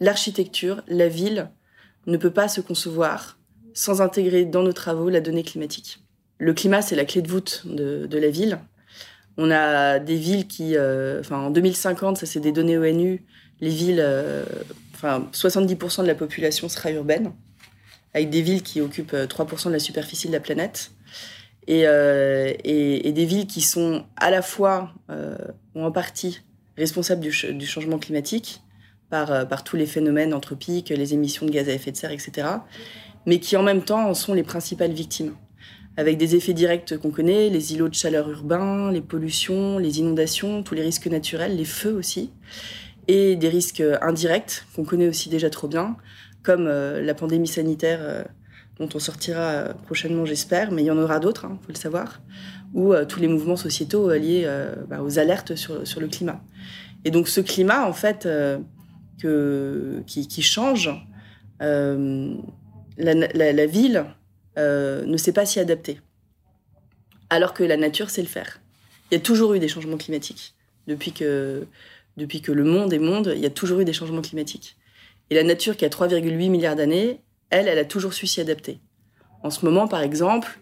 l'architecture, 0.00 0.82
la 0.88 1.08
ville, 1.08 1.50
ne 2.06 2.16
peut 2.16 2.30
pas 2.30 2.48
se 2.48 2.62
concevoir 2.62 3.38
sans 3.74 4.00
intégrer 4.00 4.44
dans 4.44 4.62
nos 4.62 4.72
travaux 4.72 5.10
la 5.10 5.20
donnée 5.20 5.42
climatique. 5.42 6.00
Le 6.38 6.54
climat, 6.54 6.80
c'est 6.80 6.96
la 6.96 7.04
clé 7.04 7.22
de 7.22 7.28
voûte 7.28 7.62
de, 7.66 8.06
de, 8.06 8.18
la 8.18 8.30
ville. 8.30 8.58
On 9.36 9.50
a 9.50 9.98
des 9.98 10.16
villes 10.16 10.46
qui, 10.46 10.76
enfin 11.20 11.38
en 11.38 11.50
2050, 11.50 12.18
ça 12.18 12.26
c'est 12.26 12.40
des 12.40 12.52
données 12.52 12.78
ONU, 12.78 13.24
les 13.60 13.70
villes, 13.70 14.00
euh, 14.00 14.44
enfin 14.94 15.26
70% 15.32 16.02
de 16.02 16.06
la 16.06 16.14
population 16.14 16.68
sera 16.68 16.90
urbaine, 16.90 17.32
avec 18.12 18.30
des 18.30 18.42
villes 18.42 18.62
qui 18.62 18.80
occupent 18.80 19.14
3% 19.14 19.66
euh, 19.66 19.68
de 19.68 19.72
la 19.72 19.78
superficie 19.78 20.28
de 20.28 20.32
la 20.32 20.40
planète. 20.40 20.92
Euh, 21.70 22.52
et, 22.62 23.08
et, 23.08 23.12
des 23.12 23.24
villes 23.24 23.46
qui 23.46 23.62
sont 23.62 24.04
à 24.16 24.30
la 24.30 24.42
fois 24.42 24.92
ou 25.74 25.82
en 25.82 25.90
partie 25.90 26.42
responsables 26.76 27.22
du, 27.22 27.32
changement 27.66 27.98
climatique 27.98 28.60
par, 29.08 29.48
par 29.48 29.64
tous 29.64 29.76
les 29.76 29.86
phénomènes 29.86 30.34
anthropiques, 30.34 30.90
les 30.90 31.14
émissions 31.14 31.46
de 31.46 31.50
gaz 31.50 31.70
à 31.70 31.72
effet 31.72 31.90
de 31.90 31.96
serre, 31.96 32.10
etc., 32.10 32.48
mais 33.24 33.38
qui 33.40 33.56
en 33.56 33.62
même 33.62 33.82
temps 33.82 34.06
en 34.06 34.12
sont 34.12 34.34
les 34.34 34.42
principales 34.42 34.92
victimes, 34.92 35.34
avec 35.96 36.18
des 36.18 36.34
effets 36.34 36.54
directs 36.54 36.96
qu'on 36.98 37.10
connaît, 37.10 37.50
les 37.50 37.74
îlots 37.74 37.88
de 37.88 37.94
chaleur 37.94 38.28
urbains, 38.30 38.90
les 38.90 39.00
pollutions, 39.00 39.78
les 39.78 40.00
inondations, 40.00 40.62
tous 40.62 40.74
les 40.74 40.82
risques 40.82 41.06
naturels, 41.06 41.56
les 41.56 41.64
feux 41.64 41.94
aussi 41.94 42.30
et 43.08 43.36
des 43.36 43.48
risques 43.48 43.80
euh, 43.80 43.98
indirects 44.00 44.64
qu'on 44.74 44.84
connaît 44.84 45.08
aussi 45.08 45.28
déjà 45.28 45.50
trop 45.50 45.68
bien, 45.68 45.96
comme 46.42 46.66
euh, 46.66 47.02
la 47.02 47.14
pandémie 47.14 47.46
sanitaire 47.46 47.98
euh, 48.02 48.24
dont 48.78 48.88
on 48.94 48.98
sortira 48.98 49.68
prochainement, 49.86 50.24
j'espère, 50.24 50.72
mais 50.72 50.82
il 50.82 50.86
y 50.86 50.90
en 50.90 50.98
aura 50.98 51.20
d'autres, 51.20 51.46
il 51.48 51.52
hein, 51.52 51.58
faut 51.62 51.72
le 51.72 51.78
savoir, 51.78 52.20
ou 52.72 52.92
tous 53.08 53.20
les 53.20 53.28
mouvements 53.28 53.54
sociétaux 53.54 54.12
liés 54.12 54.50
bah, 54.88 55.00
aux 55.00 55.20
alertes 55.20 55.54
sur, 55.54 56.00
le 56.00 56.08
climat. 56.08 56.42
Et 57.04 57.12
donc 57.12 57.28
ce 57.28 57.40
climat, 57.40 57.86
en 57.86 57.92
fait, 57.92 58.28
qui, 59.16 60.42
change, 60.42 60.90
la, 61.60 63.66
ville 63.66 64.06
ne 64.56 65.16
sait 65.16 65.32
pas 65.32 65.46
s'y 65.46 65.60
adapter, 65.60 66.00
alors 67.30 67.54
que 67.54 67.64
la 67.64 67.76
nature 67.76 68.10
sait 68.10 68.22
le 68.22 68.28
faire. 68.28 68.60
Il 69.10 69.14
y 69.14 69.16
a 69.18 69.20
toujours 69.20 69.54
eu 69.54 69.58
des 69.58 69.68
changements 69.68 69.96
climatiques 69.96 70.54
depuis 70.86 71.12
que 71.12 71.66
depuis 72.16 72.40
que 72.40 72.52
le 72.52 72.64
monde 72.64 72.92
est 72.92 72.98
monde, 72.98 73.32
il 73.34 73.40
y 73.40 73.46
a 73.46 73.50
toujours 73.50 73.80
eu 73.80 73.84
des 73.84 73.92
changements 73.92 74.22
climatiques. 74.22 74.76
Et 75.30 75.34
la 75.34 75.42
nature, 75.42 75.76
qui 75.76 75.84
a 75.84 75.88
3,8 75.88 76.50
milliards 76.50 76.76
d'années, 76.76 77.20
elle, 77.50 77.68
elle 77.68 77.78
a 77.78 77.84
toujours 77.84 78.14
su 78.14 78.26
s'y 78.26 78.40
adapter. 78.40 78.78
En 79.42 79.50
ce 79.50 79.64
moment, 79.64 79.88
par 79.88 80.02
exemple, 80.02 80.58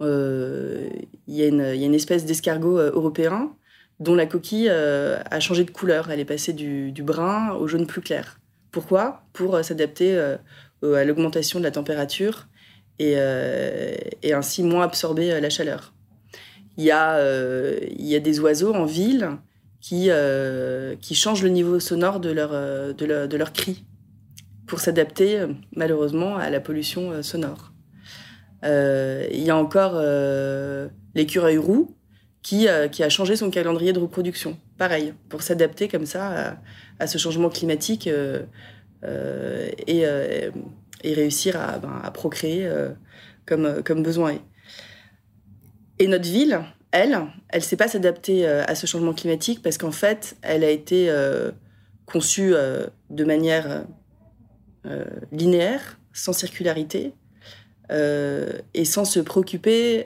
euh, 0.00 0.88
il, 1.26 1.34
y 1.34 1.42
a 1.42 1.46
une, 1.46 1.94
espèce 1.94 2.24
d'escargot 2.24 2.78
euh, 2.78 2.92
européen 2.92 3.54
dont 4.00 4.14
la 4.14 4.26
coquille 4.26 4.68
euh, 4.68 5.18
a 5.30 5.40
changé 5.40 5.64
de 5.64 5.70
couleur. 5.70 6.10
Elle 6.10 6.20
est 6.20 6.24
passée 6.24 6.52
du, 6.52 6.92
brun 7.02 7.52
au 7.52 7.66
jaune 7.66 7.86
plus 7.86 8.00
clair. 8.00 8.38
Pourquoi? 8.70 9.24
Pour 9.32 9.62
s'adapter 9.62 10.16
à 10.16 11.04
l'augmentation 11.04 11.58
de 11.58 11.64
la 11.64 11.70
température 11.70 12.48
et, 12.98 13.16
et, 14.22 14.32
ainsi 14.32 14.62
moins 14.62 14.84
absorber 14.84 15.40
la 15.40 15.50
chaleur. 15.50 15.92
Il 16.76 16.84
y, 16.84 16.90
a, 16.90 17.18
il 17.90 18.06
y 18.06 18.14
a 18.14 18.20
des 18.20 18.40
oiseaux 18.40 18.74
en 18.74 18.84
ville 18.84 19.38
qui, 19.82 20.06
euh, 20.08 20.96
qui 20.96 21.14
changent 21.14 21.42
le 21.42 21.50
niveau 21.50 21.78
sonore 21.80 22.20
de 22.20 22.30
leur, 22.30 22.50
euh, 22.52 22.94
de 22.94 23.04
leur, 23.04 23.28
de 23.28 23.36
leur 23.36 23.52
cri 23.52 23.84
pour 24.66 24.80
s'adapter 24.80 25.40
euh, 25.40 25.48
malheureusement 25.74 26.36
à 26.36 26.48
la 26.48 26.60
pollution 26.60 27.22
sonore. 27.22 27.72
Il 28.64 29.42
y 29.42 29.50
a 29.50 29.56
encore 29.56 30.00
l'écureuil 31.16 31.58
roux 31.58 31.96
qui, 32.42 32.68
qui 32.92 33.02
a 33.02 33.08
changé 33.08 33.34
son 33.34 33.50
calendrier 33.50 33.92
de 33.92 33.98
reproduction. 33.98 34.56
Pareil, 34.78 35.14
pour 35.28 35.42
s'adapter 35.42 35.88
comme 35.88 36.06
ça 36.06 36.56
à, 37.00 37.08
ce 37.08 37.18
changement 37.18 37.48
climatique 37.48 38.06
et, 38.06 38.44
et, 41.02 41.14
réussir 41.14 41.60
à, 41.60 41.78
ben, 41.78 42.10
procréer 42.12 42.68
comme, 43.46 43.82
comme 43.84 44.02
besoin 44.02 44.32
est. 44.32 44.40
Et 45.98 46.08
notre 46.08 46.28
ville, 46.28 46.60
elle, 46.92 47.18
elle 47.48 47.60
ne 47.60 47.64
sait 47.64 47.76
pas 47.76 47.88
s'adapter 47.88 48.46
euh, 48.46 48.64
à 48.66 48.74
ce 48.74 48.86
changement 48.86 49.14
climatique 49.14 49.62
parce 49.62 49.78
qu'en 49.78 49.92
fait, 49.92 50.36
elle 50.42 50.62
a 50.62 50.70
été 50.70 51.10
euh, 51.10 51.50
conçue 52.06 52.54
euh, 52.54 52.86
de 53.10 53.24
manière 53.24 53.84
linéaire, 55.30 56.00
sans 56.12 56.32
circularité, 56.32 57.14
et 57.88 58.84
sans 58.84 59.04
se 59.04 59.20
préoccuper 59.20 60.04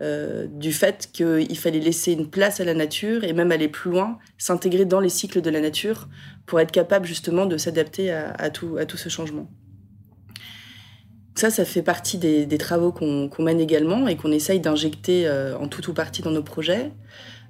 du 0.00 0.72
fait 0.72 1.10
qu'il 1.12 1.58
fallait 1.58 1.80
laisser 1.80 2.12
une 2.12 2.30
place 2.30 2.60
à 2.60 2.64
la 2.64 2.72
nature 2.72 3.24
et 3.24 3.34
même 3.34 3.52
aller 3.52 3.68
plus 3.68 3.90
loin, 3.90 4.18
s'intégrer 4.38 4.86
dans 4.86 5.00
les 5.00 5.10
cycles 5.10 5.42
de 5.42 5.50
la 5.50 5.60
nature 5.60 6.08
pour 6.46 6.60
être 6.60 6.72
capable 6.72 7.04
justement 7.04 7.44
de 7.44 7.58
s'adapter 7.58 8.10
à 8.10 8.48
tout 8.48 8.96
ce 8.96 9.10
changement. 9.10 9.46
Ça, 11.34 11.50
ça 11.50 11.64
fait 11.64 11.82
partie 11.82 12.18
des, 12.18 12.58
travaux 12.58 12.92
qu'on 12.92 13.42
mène 13.42 13.60
également 13.60 14.06
et 14.06 14.16
qu'on 14.16 14.32
essaye 14.32 14.60
d'injecter 14.60 15.26
euh, 15.26 15.56
en 15.56 15.66
tout 15.66 15.88
ou 15.88 15.94
partie 15.94 16.22
dans 16.22 16.30
nos 16.30 16.42
projets, 16.42 16.92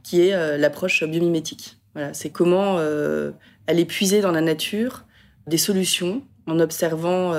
qui 0.05 0.21
est 0.21 0.35
euh, 0.35 0.57
l'approche 0.57 1.03
biomimétique. 1.05 1.79
Voilà, 1.95 2.15
c'est 2.15 2.31
comment 2.31 2.77
euh, 2.79 3.33
aller 3.67 3.85
puiser 3.85 4.21
dans 4.21 4.31
la 4.31 4.41
nature 4.41 5.05
des 5.47 5.59
solutions 5.59 6.23
en 6.47 6.61
observant 6.61 7.35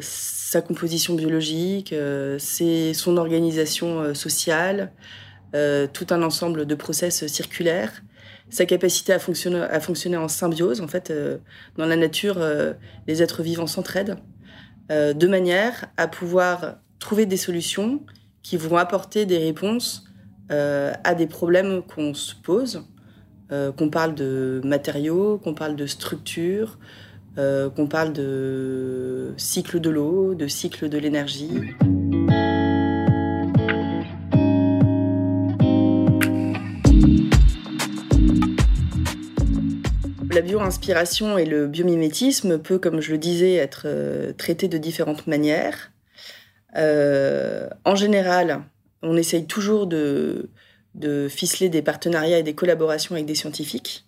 sa 0.00 0.60
composition 0.60 1.14
biologique, 1.14 1.94
son 2.38 3.16
organisation 3.16 4.14
sociale, 4.14 4.92
tout 5.52 6.06
un 6.10 6.22
ensemble 6.22 6.66
de 6.66 6.74
process 6.74 7.26
circulaires, 7.26 8.02
sa 8.50 8.66
capacité 8.66 9.12
à 9.12 9.18
fonctionner, 9.18 9.62
à 9.62 9.80
fonctionner 9.80 10.16
en 10.16 10.28
symbiose. 10.28 10.80
En 10.80 10.88
fait, 10.88 11.12
dans 11.76 11.86
la 11.86 11.96
nature, 11.96 12.38
les 13.06 13.22
êtres 13.22 13.42
vivants 13.42 13.66
s'entraident. 13.66 14.18
Euh, 14.90 15.12
de 15.12 15.26
manière 15.26 15.86
à 15.96 16.06
pouvoir 16.06 16.76
trouver 17.00 17.26
des 17.26 17.36
solutions 17.36 18.00
qui 18.42 18.56
vont 18.56 18.76
apporter 18.76 19.26
des 19.26 19.38
réponses 19.38 20.04
euh, 20.52 20.92
à 21.02 21.14
des 21.14 21.26
problèmes 21.26 21.82
qu'on 21.82 22.14
se 22.14 22.34
pose, 22.36 22.86
euh, 23.50 23.72
qu'on 23.72 23.90
parle 23.90 24.14
de 24.14 24.60
matériaux, 24.64 25.38
qu'on 25.42 25.54
parle 25.54 25.76
de 25.76 25.86
structure, 25.86 26.78
qu'on 27.36 27.86
parle 27.86 28.14
de 28.14 29.34
cycle 29.36 29.78
de 29.78 29.90
l'eau, 29.90 30.34
de 30.34 30.46
cycle 30.46 30.88
de 30.88 30.96
l'énergie. 30.96 31.50
La 40.36 40.42
bio-inspiration 40.42 41.38
et 41.38 41.46
le 41.46 41.66
biomimétisme 41.66 42.58
peut, 42.58 42.78
comme 42.78 43.00
je 43.00 43.12
le 43.12 43.16
disais, 43.16 43.54
être 43.54 43.84
euh, 43.86 44.34
traité 44.34 44.68
de 44.68 44.76
différentes 44.76 45.26
manières. 45.26 45.92
Euh, 46.76 47.70
en 47.86 47.96
général, 47.96 48.62
on 49.00 49.16
essaye 49.16 49.46
toujours 49.46 49.86
de, 49.86 50.50
ficeler 51.30 51.70
des 51.70 51.80
partenariats 51.80 52.40
et 52.40 52.42
des 52.42 52.54
collaborations 52.54 53.14
avec 53.14 53.24
des 53.24 53.34
scientifiques 53.34 54.04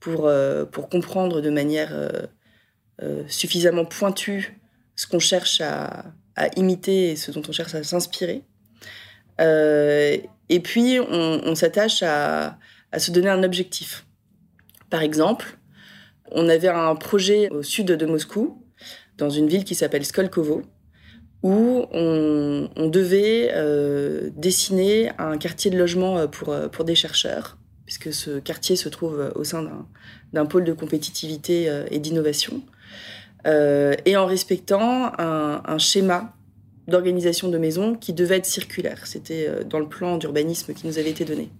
pour, 0.00 0.26
euh, 0.26 0.66
pour 0.66 0.90
comprendre 0.90 1.40
de 1.40 1.48
manière 1.48 2.12
suffisamment 3.26 3.86
pointue 3.86 4.60
ce 4.96 5.06
qu'on 5.06 5.18
cherche 5.18 5.62
à, 5.62 6.04
imiter 6.56 7.12
et 7.12 7.16
ce 7.16 7.30
dont 7.30 7.42
on 7.48 7.52
cherche 7.52 7.74
à 7.74 7.82
s'inspirer. 7.82 8.42
et 9.40 10.60
puis, 10.62 11.00
on, 11.00 11.54
s'attache 11.54 12.02
à, 12.02 12.58
à 12.92 12.98
se 12.98 13.10
donner 13.10 13.30
un 13.30 13.42
objectif. 13.42 14.03
Par 14.94 15.02
exemple, 15.02 15.58
on 16.30 16.48
avait 16.48 16.68
un 16.68 16.94
projet 16.94 17.50
au 17.50 17.64
sud 17.64 17.86
de 17.86 18.06
Moscou, 18.06 18.62
dans 19.18 19.28
une 19.28 19.48
ville 19.48 19.64
qui 19.64 19.74
s'appelle 19.74 20.04
Skolkovo, 20.04 20.62
où 21.42 21.86
on, 21.90 22.86
devait 22.86 23.50
euh, 23.54 24.30
dessiner 24.36 25.10
un 25.18 25.36
quartier 25.36 25.72
de 25.72 25.76
logement 25.76 26.16
euh, 26.16 26.26
pour, 26.28 26.50
euh, 26.50 26.68
pour 26.68 26.84
des 26.84 26.94
chercheurs, 26.94 27.58
puisque 27.86 28.12
ce 28.12 28.38
quartier 28.38 28.76
se 28.76 28.88
trouve 28.88 29.32
au 29.34 29.42
sein 29.42 29.68
d'un 30.32 30.46
pôle 30.46 30.62
de 30.62 30.72
compétitivité 30.72 31.68
et 31.90 31.98
d'innovation, 31.98 32.62
et 33.44 34.16
en 34.16 34.26
respectant 34.26 35.10
un, 35.18 35.60
un 35.64 35.78
schéma 35.78 36.36
d'organisation 36.86 37.48
de 37.48 37.58
maisons 37.58 37.96
qui 37.96 38.12
devait 38.12 38.36
être 38.36 38.46
circulaire. 38.46 39.08
C'était 39.08 39.64
dans 39.68 39.80
le 39.80 39.88
plan 39.88 40.18
d'urbanisme 40.18 40.72
qui 40.72 40.86
nous 40.86 41.00
avait 41.00 41.10
été 41.10 41.24
donné. 41.24 41.50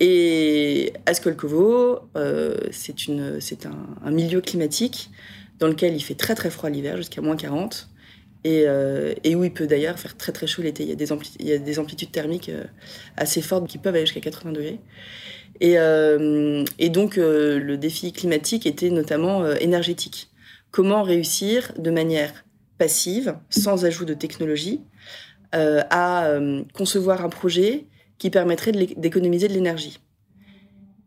Et 0.00 0.92
Askolkovo, 1.06 2.00
euh, 2.16 2.56
c'est 2.70 3.66
un, 3.66 4.10
milieu 4.10 4.40
climatique 4.40 5.10
dans 5.58 5.68
lequel 5.68 5.94
il 5.94 6.00
fait 6.00 6.14
très 6.14 6.34
très 6.34 6.50
froid 6.50 6.68
l'hiver, 6.68 6.98
jusqu'à 6.98 7.22
moins 7.22 7.36
40, 7.36 7.88
et, 8.44 8.64
euh, 8.66 9.14
et, 9.24 9.34
où 9.34 9.42
il 9.42 9.52
peut 9.52 9.66
d'ailleurs 9.66 9.98
faire 9.98 10.16
très 10.16 10.32
très 10.32 10.46
chaud 10.46 10.62
l'été. 10.62 10.84
Il, 10.84 10.90
y 11.46 11.52
a 11.52 11.58
des 11.58 11.78
amplitudes 11.78 12.12
thermiques 12.12 12.48
euh, 12.48 12.64
assez 13.16 13.42
fortes 13.42 13.66
qui 13.66 13.78
peuvent 13.78 13.94
aller 13.94 14.06
jusqu'à 14.06 14.20
80 14.20 14.52
degrés. 14.52 14.80
Et, 15.60 15.78
euh, 15.78 16.64
donc 16.90 17.16
le 17.16 17.76
défi 17.76 18.12
climatique 18.12 18.66
était 18.66 18.90
notamment 18.90 19.50
énergétique. 19.54 20.30
Comment 20.70 21.02
réussir 21.02 21.72
de 21.78 21.90
manière 21.90 22.44
passive, 22.78 23.36
sans 23.48 23.84
ajout 23.86 24.04
de 24.04 24.14
technologie, 24.14 24.82
à 25.52 26.38
concevoir 26.74 27.24
un 27.24 27.30
projet 27.30 27.86
qui 28.18 28.30
permettrait 28.30 28.72
d'économiser 28.72 29.48
de 29.48 29.54
l'énergie. 29.54 29.98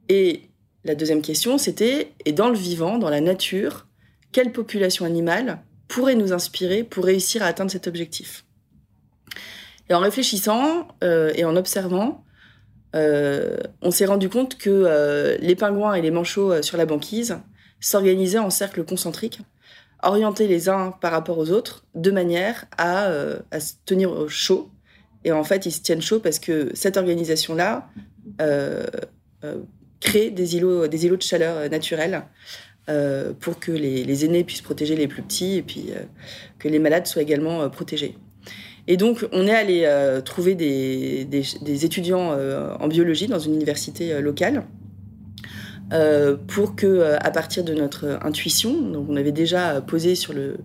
Et 0.09 0.49
la 0.83 0.95
deuxième 0.95 1.21
question, 1.21 1.57
c'était, 1.57 2.13
et 2.25 2.31
dans 2.31 2.49
le 2.49 2.57
vivant, 2.57 2.97
dans 2.97 3.09
la 3.09 3.21
nature, 3.21 3.87
quelle 4.31 4.51
population 4.51 5.05
animale 5.05 5.61
pourrait 5.87 6.15
nous 6.15 6.33
inspirer 6.33 6.83
pour 6.83 7.05
réussir 7.05 7.43
à 7.43 7.47
atteindre 7.47 7.71
cet 7.71 7.87
objectif? 7.87 8.45
Et 9.89 9.93
en 9.93 9.99
réfléchissant 9.99 10.87
euh, 11.03 11.31
et 11.35 11.45
en 11.45 11.55
observant, 11.55 12.23
euh, 12.95 13.57
on 13.81 13.91
s'est 13.91 14.05
rendu 14.05 14.29
compte 14.29 14.57
que 14.57 14.69
euh, 14.69 15.37
les 15.39 15.55
pingouins 15.55 15.95
et 15.95 16.01
les 16.01 16.11
manchots 16.11 16.61
sur 16.61 16.77
la 16.77 16.85
banquise 16.85 17.39
s'organisaient 17.79 18.39
en 18.39 18.49
cercles 18.49 18.83
concentriques, 18.83 19.41
orientés 20.03 20.47
les 20.47 20.69
uns 20.69 20.91
par 20.91 21.11
rapport 21.11 21.37
aux 21.37 21.49
autres, 21.49 21.85
de 21.95 22.11
manière 22.11 22.65
à, 22.77 23.09
à 23.51 23.59
se 23.59 23.73
tenir 23.85 24.29
chaud 24.29 24.69
et 25.25 25.31
en 25.31 25.43
fait, 25.43 25.65
ils 25.65 25.71
se 25.71 25.81
tiennent 25.81 26.01
chaud 26.01 26.19
parce 26.19 26.39
que 26.39 26.71
cette 26.73 26.97
organisation-là 26.97 27.89
euh, 28.41 28.85
euh, 29.43 29.57
crée 29.99 30.29
des 30.29 30.55
îlots, 30.55 30.87
des 30.87 31.05
îlots 31.05 31.17
de 31.17 31.21
chaleur 31.21 31.57
euh, 31.57 31.69
naturels 31.69 32.23
pour 33.39 33.59
que 33.59 33.71
les, 33.71 34.03
les, 34.03 34.25
aînés 34.25 34.43
puissent 34.43 34.63
protéger 34.63 34.95
les 34.95 35.07
plus 35.07 35.21
petits 35.21 35.57
et 35.57 35.61
puis 35.61 35.91
que 36.57 36.67
les 36.67 36.79
malades 36.79 37.05
soient 37.05 37.21
également 37.21 37.69
protégés. 37.69 38.17
Et 38.87 38.97
donc, 38.97 39.27
on 39.31 39.45
est 39.45 39.53
allé 39.53 40.19
trouver 40.25 40.55
des, 40.55 41.23
des, 41.25 41.43
des 41.61 41.85
étudiants 41.85 42.35
en 42.79 42.87
biologie 42.87 43.27
dans 43.27 43.37
une 43.37 43.53
université 43.53 44.19
locale. 44.19 44.63
pour 46.47 46.75
que, 46.75 47.15
à 47.19 47.29
partir 47.29 47.63
de 47.63 47.75
notre 47.75 48.17
intuition, 48.23 48.81
donc 48.81 49.05
on 49.07 49.17
avait 49.17 49.31
déjà 49.31 49.81
posé 49.81 50.15
sur 50.15 50.33
le, 50.33 50.57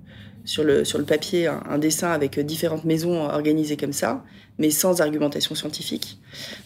sur 0.44 0.64
le, 0.64 0.84
sur 0.84 0.98
le 0.98 1.04
papier 1.04 1.46
un, 1.46 1.78
dessin 1.78 2.10
avec 2.10 2.38
différentes 2.40 2.84
maisons 2.84 3.24
organisées 3.24 3.76
comme 3.76 3.92
ça, 3.92 4.24
mais 4.58 4.70
sans 4.70 5.00
argumentation 5.00 5.54
scientifique. 5.54 6.18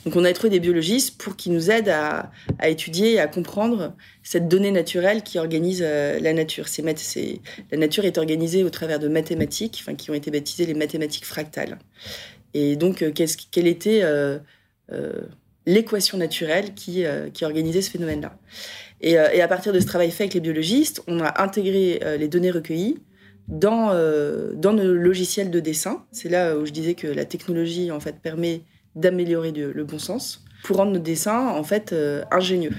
Donc 0.05 0.17
on 0.17 0.25
a 0.25 0.33
trouvé 0.33 0.51
des 0.51 0.61
biologistes 0.61 1.17
pour 1.17 1.37
qu'ils 1.37 1.53
nous 1.53 1.71
aident 1.71 1.89
à, 1.91 2.31
étudier 2.65 3.15
et 3.15 3.21
à 3.21 3.29
comprendre 3.29 3.95
cette 4.23 4.49
donnée 4.49 4.73
naturelle 4.73 5.23
qui 5.23 5.39
organise 5.39 5.83
euh, 5.83 6.19
la 6.21 6.33
nature. 6.33 6.67
La 7.71 7.79
nature 7.79 8.05
est 8.05 8.19
organisée 8.19 8.65
au 8.65 8.71
travers 8.71 8.99
de 8.99 9.09
mathématiques, 9.09 9.85
qui 9.97 10.11
ont 10.11 10.15
été 10.15 10.31
baptisées 10.31 10.67
les 10.67 10.75
mathématiques 10.75 11.25
fractales. 11.25 11.79
Et 12.55 12.77
donc, 12.77 13.03
euh, 13.03 13.13
quelle 13.13 13.67
était 13.67 14.01
euh, 14.03 14.39
euh, 14.93 15.23
l'équation 15.67 16.19
naturelle 16.19 16.75
qui, 16.75 17.05
euh, 17.05 17.31
qui 17.31 17.45
organisait 17.45 17.83
ce 17.83 17.91
phénomène-là? 17.91 18.37
Et, 19.01 19.17
à 19.17 19.47
partir 19.47 19.73
de 19.73 19.79
ce 19.79 19.87
travail 19.87 20.11
fait 20.11 20.25
avec 20.25 20.35
les 20.35 20.41
biologistes, 20.41 21.03
on 21.07 21.21
a 21.21 21.41
intégré 21.41 22.01
les 22.19 22.27
données 22.27 22.51
recueillies 22.51 22.99
dans, 23.49 23.91
euh, 23.93 24.53
dans 24.55 24.73
le 24.73 24.97
logiciel 24.97 25.51
de 25.51 25.61
dessin. 25.61 26.05
C'est 26.13 26.29
là 26.29 26.57
où 26.57 26.67
je 26.67 26.73
disais 26.73 26.95
que 26.95 27.07
la 27.07 27.25
technologie 27.25 27.91
en 27.91 28.01
fait 28.01 28.21
permet 28.21 28.63
d'améliorer 28.95 29.53
le 29.53 29.85
bon 29.85 29.99
sens 29.99 30.45
pour 30.65 30.77
rendre 30.77 30.93
nos 30.93 30.99
dessins 30.99 31.49
en 31.49 31.65
fait 31.65 31.93
euh, 31.93 32.23
ingénieux. 32.31 32.75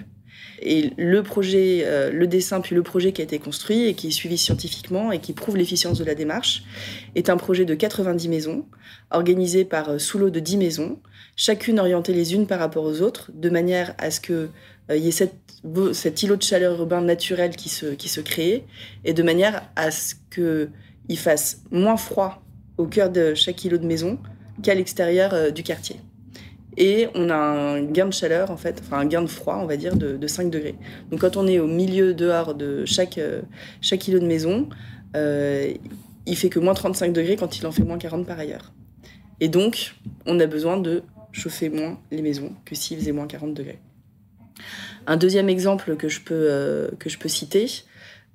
Et 0.62 0.92
le 0.98 1.24
projet, 1.24 1.84
euh, 1.86 2.12
le 2.12 2.28
dessin 2.28 2.60
puis 2.60 2.76
le 2.76 2.84
projet 2.84 3.14
qui 3.14 3.22
a 3.22 3.24
été 3.24 3.40
construit 3.40 3.86
et 3.86 3.94
qui 3.94 4.08
est 4.08 4.12
suivi 4.12 4.38
scientifiquement 4.38 5.12
et 5.12 5.20
qui 5.20 5.34
prouve 5.34 5.56
l'efficience 5.56 5.98
de 5.98 6.04
la 6.04 6.16
démarche 6.16 6.64
est 7.16 7.30
un 7.30 7.38
projet 7.38 7.64
de 7.64 7.74
90 7.76 8.28
maisons 8.28 8.66
organisé 9.12 9.64
par 9.64 10.00
sous 10.00 10.18
lot 10.18 10.30
de 10.30 10.40
10 10.40 10.58
maisons, 10.58 11.00
chacune 11.36 11.80
orientée 11.80 12.14
les 12.14 12.34
unes 12.34 12.46
par 12.46 12.60
rapport 12.60 12.84
aux 12.84 13.02
autres, 13.02 13.32
de 13.34 13.50
manière 13.50 13.96
à 13.98 14.12
ce 14.12 14.20
que 14.20 14.50
il 14.90 15.04
y 15.04 15.08
ait 15.08 15.12
cette, 15.12 15.36
cet 15.94 16.24
îlot 16.24 16.36
de 16.36 16.42
chaleur 16.42 16.80
urbain 16.80 17.02
naturel 17.02 17.56
qui 17.56 17.70
se, 17.70 17.88
qui 17.88 18.10
se 18.10 18.22
crée 18.22 18.66
et 19.06 19.14
de 19.14 19.24
manière 19.24 19.70
à 19.76 19.92
ce 19.92 20.16
qu'il 20.34 21.18
fasse 21.18 21.62
moins 21.72 21.98
froid 21.98 22.42
au 22.78 22.86
cœur 22.86 23.10
de 23.10 23.34
chaque 23.34 23.64
îlot 23.66 23.78
de 23.78 23.86
maison 23.86 24.20
qu'à 24.64 24.74
l'extérieur 24.74 25.34
euh, 25.34 25.52
du 25.52 25.64
quartier 25.64 25.98
et 26.80 27.10
on 27.14 27.30
a 27.30 27.36
un 27.36 27.84
gain 27.84 28.08
de 28.08 28.14
chaleur 28.14 28.50
en 28.52 28.58
fait, 28.58 28.82
enfin 28.82 29.00
un 29.00 29.06
gain 29.06 29.22
de 29.22 29.28
froid 29.28 29.60
on 29.62 29.66
va 29.66 29.78
dire 29.78 29.96
de, 29.96 30.18
de 30.18 30.28
5 30.28 30.50
degrés. 30.50 30.76
Donc 31.12 31.22
quand 31.22 31.38
on 31.38 31.46
est 31.46 31.60
au 31.60 31.68
milieu 31.68 32.14
dehors 32.14 32.56
de 32.56 32.86
chaque, 32.86 33.18
euh, 33.18 33.42
îlot 34.08 34.20
de 34.20 34.26
maison, 34.26 34.70
euh, 35.16 35.74
il 36.26 36.36
fait 36.38 36.50
que 36.50 36.60
moins 36.60 36.74
35 36.74 37.12
degrés 37.12 37.36
quand 37.36 37.58
il 37.58 37.68
en 37.68 37.72
fait 37.72 37.84
moins 37.84 37.98
40 37.98 38.26
par 38.26 38.40
ailleurs. 38.40 38.72
Et 39.42 39.50
donc 39.50 39.96
on 40.26 40.40
a 40.40 40.46
besoin 40.46 40.78
de 40.78 41.04
chauffer 41.32 41.70
moins 41.70 42.00
les 42.12 42.22
maisons 42.22 42.54
que 42.66 42.76
s'il 42.76 42.98
faisait 42.98 43.12
moins 43.12 43.28
40 43.28 43.54
degrés. 43.54 43.80
Un 45.08 45.18
deuxième 45.18 45.50
exemple 45.50 45.96
que 45.96 46.08
je 46.08 46.22
peux, 46.22 46.36
euh, 46.36 46.90
citer, 47.26 47.68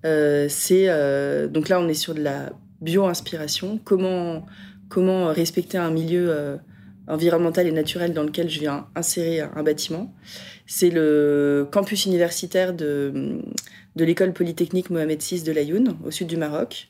euh, 0.04 0.46
c'est 0.48 0.88
euh, 0.88 1.46
donc 1.46 1.68
là 1.68 1.80
on 1.80 1.88
est 1.88 1.94
sur 1.94 2.14
de 2.14 2.22
la 2.22 2.52
bio-inspiration, 2.80 3.78
comment, 3.84 4.44
respecter 5.32 5.78
un 5.78 5.90
milieu 5.90 6.58
environnemental 7.08 7.66
et 7.66 7.72
naturel 7.72 8.12
dans 8.12 8.22
lequel 8.22 8.48
je 8.48 8.60
viens 8.60 8.86
insérer 8.94 9.40
un 9.40 9.62
bâtiment. 9.62 10.14
C'est 10.66 10.90
le 10.90 11.66
campus 11.70 12.06
universitaire 12.06 12.74
de, 12.74 13.40
de 13.96 14.04
l'école 14.04 14.32
polytechnique 14.32 14.90
Mohamed 14.90 15.22
VI 15.22 15.42
de 15.42 15.52
Laayoune, 15.52 15.96
au 16.04 16.10
sud 16.10 16.26
du 16.26 16.36
Maroc, 16.36 16.88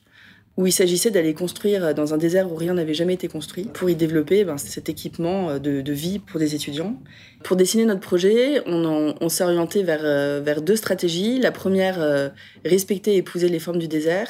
où 0.57 0.67
il 0.67 0.71
s'agissait 0.71 1.11
d'aller 1.11 1.33
construire 1.33 1.93
dans 1.93 2.13
un 2.13 2.17
désert 2.17 2.51
où 2.51 2.55
rien 2.55 2.75
n'avait 2.75 2.93
jamais 2.93 3.15
été 3.15 3.27
construit 3.27 3.65
pour 3.65 3.89
y 3.89 3.95
développer 3.95 4.45
ben, 4.45 4.57
cet 4.57 4.87
équipement 4.87 5.59
de, 5.59 5.81
de, 5.81 5.93
vie 5.93 6.19
pour 6.19 6.39
des 6.39 6.55
étudiants. 6.55 6.95
Pour 7.43 7.57
dessiner 7.57 7.83
notre 7.83 7.99
projet, 7.99 8.61
on, 8.65 9.29
s'est 9.29 9.43
orienté 9.43 9.83
vers, 9.83 10.41
vers 10.41 10.61
deux 10.61 10.77
stratégies. 10.77 11.39
La 11.39 11.51
première, 11.51 12.01
euh, 12.01 12.29
respecter 12.63 13.15
et 13.15 13.17
épouser 13.17 13.49
les 13.49 13.59
formes 13.59 13.79
du 13.79 13.89
désert. 13.89 14.29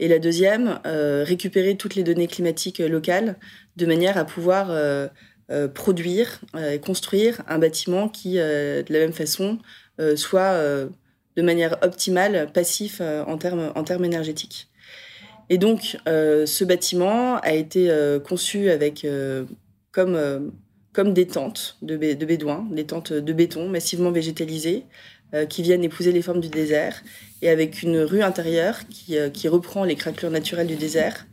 Et 0.00 0.08
la 0.08 0.18
deuxième, 0.18 0.80
euh, 0.86 1.24
récupérer 1.26 1.76
toutes 1.76 1.94
les 1.94 2.04
données 2.04 2.28
climatiques 2.28 2.78
locales 2.78 3.36
de 3.76 3.86
manière 3.86 4.16
à 4.16 4.24
pouvoir 4.24 4.70
euh, 4.70 5.08
euh, 5.50 5.66
produire 5.66 6.40
et 6.56 6.78
construire 6.78 7.42
un 7.48 7.58
bâtiment 7.58 8.08
qui, 8.08 8.34
de 8.34 8.92
la 8.92 8.98
même 8.98 9.12
façon, 9.12 9.58
soit 10.14 10.56
de 11.36 11.42
manière 11.42 11.78
optimale 11.82 12.50
passif 12.52 13.00
en 13.00 13.36
termes 13.38 14.04
énergétiques. 14.04 14.68
Et 15.50 15.58
donc, 15.58 15.96
ce 16.06 16.64
bâtiment 16.64 17.36
a 17.38 17.52
été 17.52 17.90
conçu 18.24 18.70
avec 18.70 19.06
comme 19.92 20.52
comme 20.98 21.14
des 21.14 21.28
tentes 21.28 21.76
de, 21.80 21.96
de 21.96 22.26
bédouins, 22.26 22.66
des 22.72 22.84
tentes 22.84 23.12
de 23.12 23.32
béton 23.32 23.68
massivement 23.68 24.10
végétalisées, 24.10 24.84
euh, 25.32 25.46
qui 25.46 25.62
viennent 25.62 25.84
épouser 25.84 26.10
les 26.10 26.22
formes 26.22 26.40
du 26.40 26.48
désert, 26.48 27.04
et 27.40 27.50
avec 27.50 27.84
une 27.84 27.98
rue 27.98 28.22
intérieure 28.22 28.80
qui, 28.88 29.16
euh, 29.16 29.30
qui 29.30 29.46
reprend 29.46 29.84
les 29.84 29.94
craquelures 29.94 30.32
naturelles 30.32 30.66
du 30.66 30.74
désert, 30.74 31.26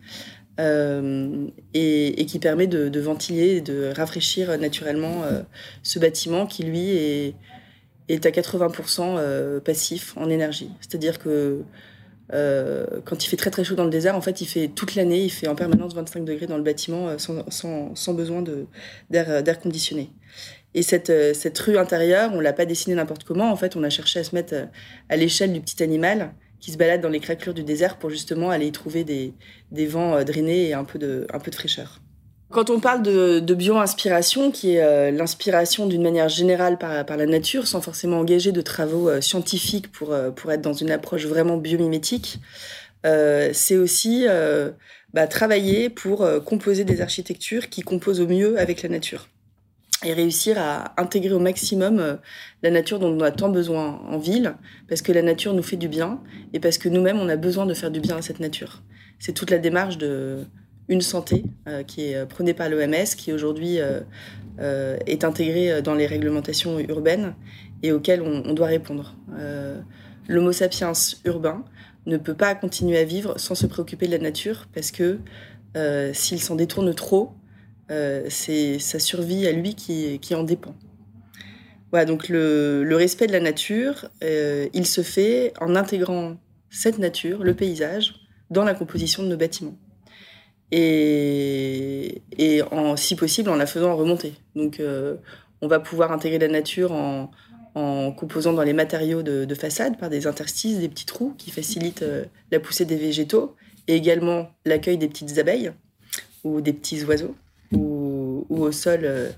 euh, 0.60 1.48
et, 1.74 2.26
qui 2.28 2.38
permet 2.38 2.68
de, 2.68 2.90
de, 2.90 3.00
ventiler 3.00 3.56
et 3.56 3.62
de 3.62 3.92
rafraîchir 3.96 4.58
naturellement 4.60 5.24
euh, 5.24 5.42
ce 5.82 5.98
bâtiment 5.98 6.46
qui, 6.46 6.64
lui, 6.64 6.92
est, 6.92 7.36
est 8.08 8.26
à 8.26 8.30
80% 8.30 9.16
euh, 9.18 9.60
passif 9.60 10.16
en 10.16 10.30
énergie. 10.30 10.70
C'est-à-dire 10.80 11.18
que 11.18 11.64
euh, 12.34 12.86
quand 13.06 13.24
il 13.24 13.30
fait 13.30 13.38
très 13.38 13.52
très 13.52 13.64
chaud 13.64 13.76
dans 13.76 13.84
le 13.84 13.90
désert, 13.90 14.16
en 14.16 14.22
fait, 14.22 14.42
il 14.42 14.46
fait 14.46 14.68
toute 14.68 14.96
l'année, 14.96 15.24
il 15.24 15.30
fait 15.30 15.48
en 15.48 15.56
permanence 15.56 15.94
25 15.94 16.26
degrés 16.26 16.48
dans 16.48 16.58
le 16.58 16.64
bâtiment 16.64 17.08
euh, 17.08 17.18
sans, 17.18 17.50
sans, 17.50 17.96
sans 17.96 18.14
besoin 18.14 18.44
d'air 19.10 19.60
conditionné. 19.60 20.10
Et 20.76 20.82
cette, 20.82 21.10
euh, 21.10 21.34
cette 21.34 21.58
rue 21.60 21.78
intérieure, 21.78 22.32
on 22.34 22.42
l'a 22.42 22.52
pas 22.52 22.66
dessinée 22.66 22.96
n'importe 22.96 23.24
comment. 23.24 23.50
En 23.50 23.56
fait, 23.56 23.78
on 23.78 23.84
a 23.84 23.90
cherché 23.90 24.20
à 24.20 24.24
se 24.26 24.36
mettre 24.36 24.54
euh, 24.54 24.66
à 25.08 25.16
l'échelle 25.16 25.54
du 25.54 25.62
petit 25.62 25.82
animal 25.82 26.34
qui 26.60 26.72
se 26.72 26.78
balade 26.78 27.00
dans 27.00 27.10
les 27.10 27.22
craquelures 27.22 27.54
du 27.54 27.64
désert 27.64 27.98
pour 27.98 28.10
justement 28.10 28.50
aller 28.50 28.68
y 28.68 28.72
trouver 28.72 29.06
des, 29.06 29.34
des 29.72 29.86
vents 29.88 30.22
drainés 30.24 30.68
et 30.68 30.74
un 30.74 30.84
peu 30.84 31.00
de, 31.00 31.28
un 31.32 31.40
peu 31.40 31.50
de 31.50 31.56
fraîcheur. 31.56 32.02
Quand 32.56 32.70
on 32.70 32.80
parle 32.80 33.02
de, 33.02 33.54
bio-inspiration, 33.54 34.50
qui 34.50 34.76
est 34.76 35.12
l'inspiration 35.12 35.88
d'une 35.88 36.02
manière 36.02 36.30
générale 36.30 36.78
par, 36.78 37.18
la 37.18 37.26
nature, 37.26 37.68
sans 37.68 37.82
forcément 37.82 38.20
engager 38.20 38.54
de 38.54 38.62
travaux 38.62 39.20
scientifiques 39.20 39.92
pour, 39.92 40.16
pour 40.38 40.54
être 40.54 40.62
dans 40.62 40.72
une 40.72 40.90
approche 40.90 41.26
vraiment 41.26 41.58
biomimétique, 41.58 42.40
c'est 43.04 43.76
aussi 43.76 44.26
bah, 45.14 45.28
travailler 45.28 45.90
pour 45.90 46.26
composer 46.46 46.86
des 46.86 47.02
architectures 47.02 47.68
qui 47.68 47.82
composent 47.82 48.22
au 48.22 48.28
mieux 48.28 48.58
avec 48.58 48.84
la 48.84 48.88
nature 48.88 49.28
et 50.06 50.14
réussir 50.14 50.58
à 50.58 50.94
intégrer 51.02 51.34
au 51.34 51.40
maximum 51.40 52.00
euh, 52.00 52.16
la 52.64 52.72
nature 52.72 53.00
dont 53.00 53.12
on 53.12 53.22
a 53.22 53.32
tant 53.32 53.50
besoin 53.50 54.02
en 54.08 54.18
ville, 54.18 54.56
parce 54.88 55.02
que 55.02 55.12
la 55.12 55.22
nature 55.22 55.54
nous 55.54 55.64
fait 55.64 55.78
du 55.78 55.88
bien 55.88 56.22
et 56.54 56.60
parce 56.60 56.78
que 56.78 56.90
nous-mêmes, 56.90 57.20
on 57.20 57.30
a 57.30 57.36
besoin 57.36 57.66
de 57.66 57.74
faire 57.74 57.92
du 57.92 58.00
bien 58.00 58.18
à 58.18 58.22
cette 58.22 58.40
nature. 58.40 58.82
C'est 59.20 59.34
toute 59.34 59.52
la 59.52 59.58
démarche 59.58 59.98
de 59.98 60.46
une 60.88 61.02
santé 61.02 61.44
euh, 61.68 61.84
qui 61.84 62.06
est 62.06 62.16
euh, 62.16 62.26
prônée 62.26 62.54
par 62.54 62.70
l'OMS, 62.70 63.06
qui 63.18 63.34
aujourd'hui 63.34 63.78
est 64.58 65.24
intégrée 65.26 65.82
dans 65.82 65.96
les 65.96 66.06
réglementations 66.06 66.80
urbaines 66.80 67.36
et 67.84 67.92
auxquelles 67.92 68.22
on, 68.22 68.54
doit 68.54 68.68
répondre. 68.68 69.14
L'homo 70.30 70.54
sapiens 70.54 70.94
urbain 71.26 71.66
ne 72.06 72.16
peut 72.16 72.34
pas 72.34 72.56
continuer 72.56 72.98
à 72.98 73.04
vivre 73.04 73.38
sans 73.38 73.54
se 73.54 73.68
préoccuper 73.68 74.08
de 74.08 74.14
la 74.14 74.20
nature, 74.20 74.68
parce 74.74 74.92
que 74.92 75.20
s'il 76.14 76.42
s'en 76.42 76.56
détourne 76.56 76.96
trop, 76.96 77.34
euh, 77.92 78.26
c'est 78.30 78.80
sa 78.80 79.00
survie 79.00 79.46
à 79.48 79.52
lui 79.52 79.76
qui, 79.76 80.36
en 80.36 80.44
dépend. 80.44 80.76
Voilà, 81.92 82.06
donc 82.06 82.30
le, 82.30 82.88
respect 82.94 83.28
de 83.28 83.32
la 83.32 83.40
nature, 83.40 84.10
euh, 84.24 84.68
il 84.74 84.88
se 84.88 85.02
fait 85.02 85.54
en 85.62 85.76
intégrant 85.76 86.38
cette 86.70 86.98
nature, 86.98 87.44
le 87.44 87.54
paysage, 87.54 88.16
dans 88.50 88.64
la 88.64 88.74
composition 88.74 89.24
de 89.24 89.28
nos 89.28 89.38
bâtiments. 89.38 89.78
Et, 90.72 92.22
en, 92.72 92.96
si 92.98 93.16
possible 93.16 93.50
en 93.50 93.56
la 93.56 93.66
faisant 93.66 93.96
remonter. 93.96 94.34
Donc 94.56 94.80
euh, 94.80 95.16
on 95.62 95.68
va 95.68 95.80
pouvoir 95.80 96.12
intégrer 96.12 96.40
la 96.40 96.48
nature 96.48 96.92
en, 96.92 97.32
composant 98.18 98.54
dans 98.54 98.64
les 98.64 98.74
matériaux 98.74 99.22
de, 99.22 99.44
de, 99.44 99.56
façade 99.56 99.98
par 99.98 100.10
des 100.10 100.28
interstices, 100.28 100.80
des 100.80 100.88
petits 100.88 101.06
trous 101.06 101.34
qui 101.38 101.52
facilitent 101.52 102.06
la 102.50 102.60
poussée 102.62 102.86
des 102.86 102.96
végétaux 102.96 103.56
et 103.88 103.96
également 103.96 104.50
l'accueil 104.66 104.98
des 104.98 105.08
petites 105.08 105.38
abeilles 105.38 105.72
ou 106.44 106.62
des 106.62 106.74
petits 106.74 107.04
oiseaux 107.04 107.36
ou, 107.72 108.46
au 108.50 108.72
sol 108.72 109.02
euh, 109.04 109.30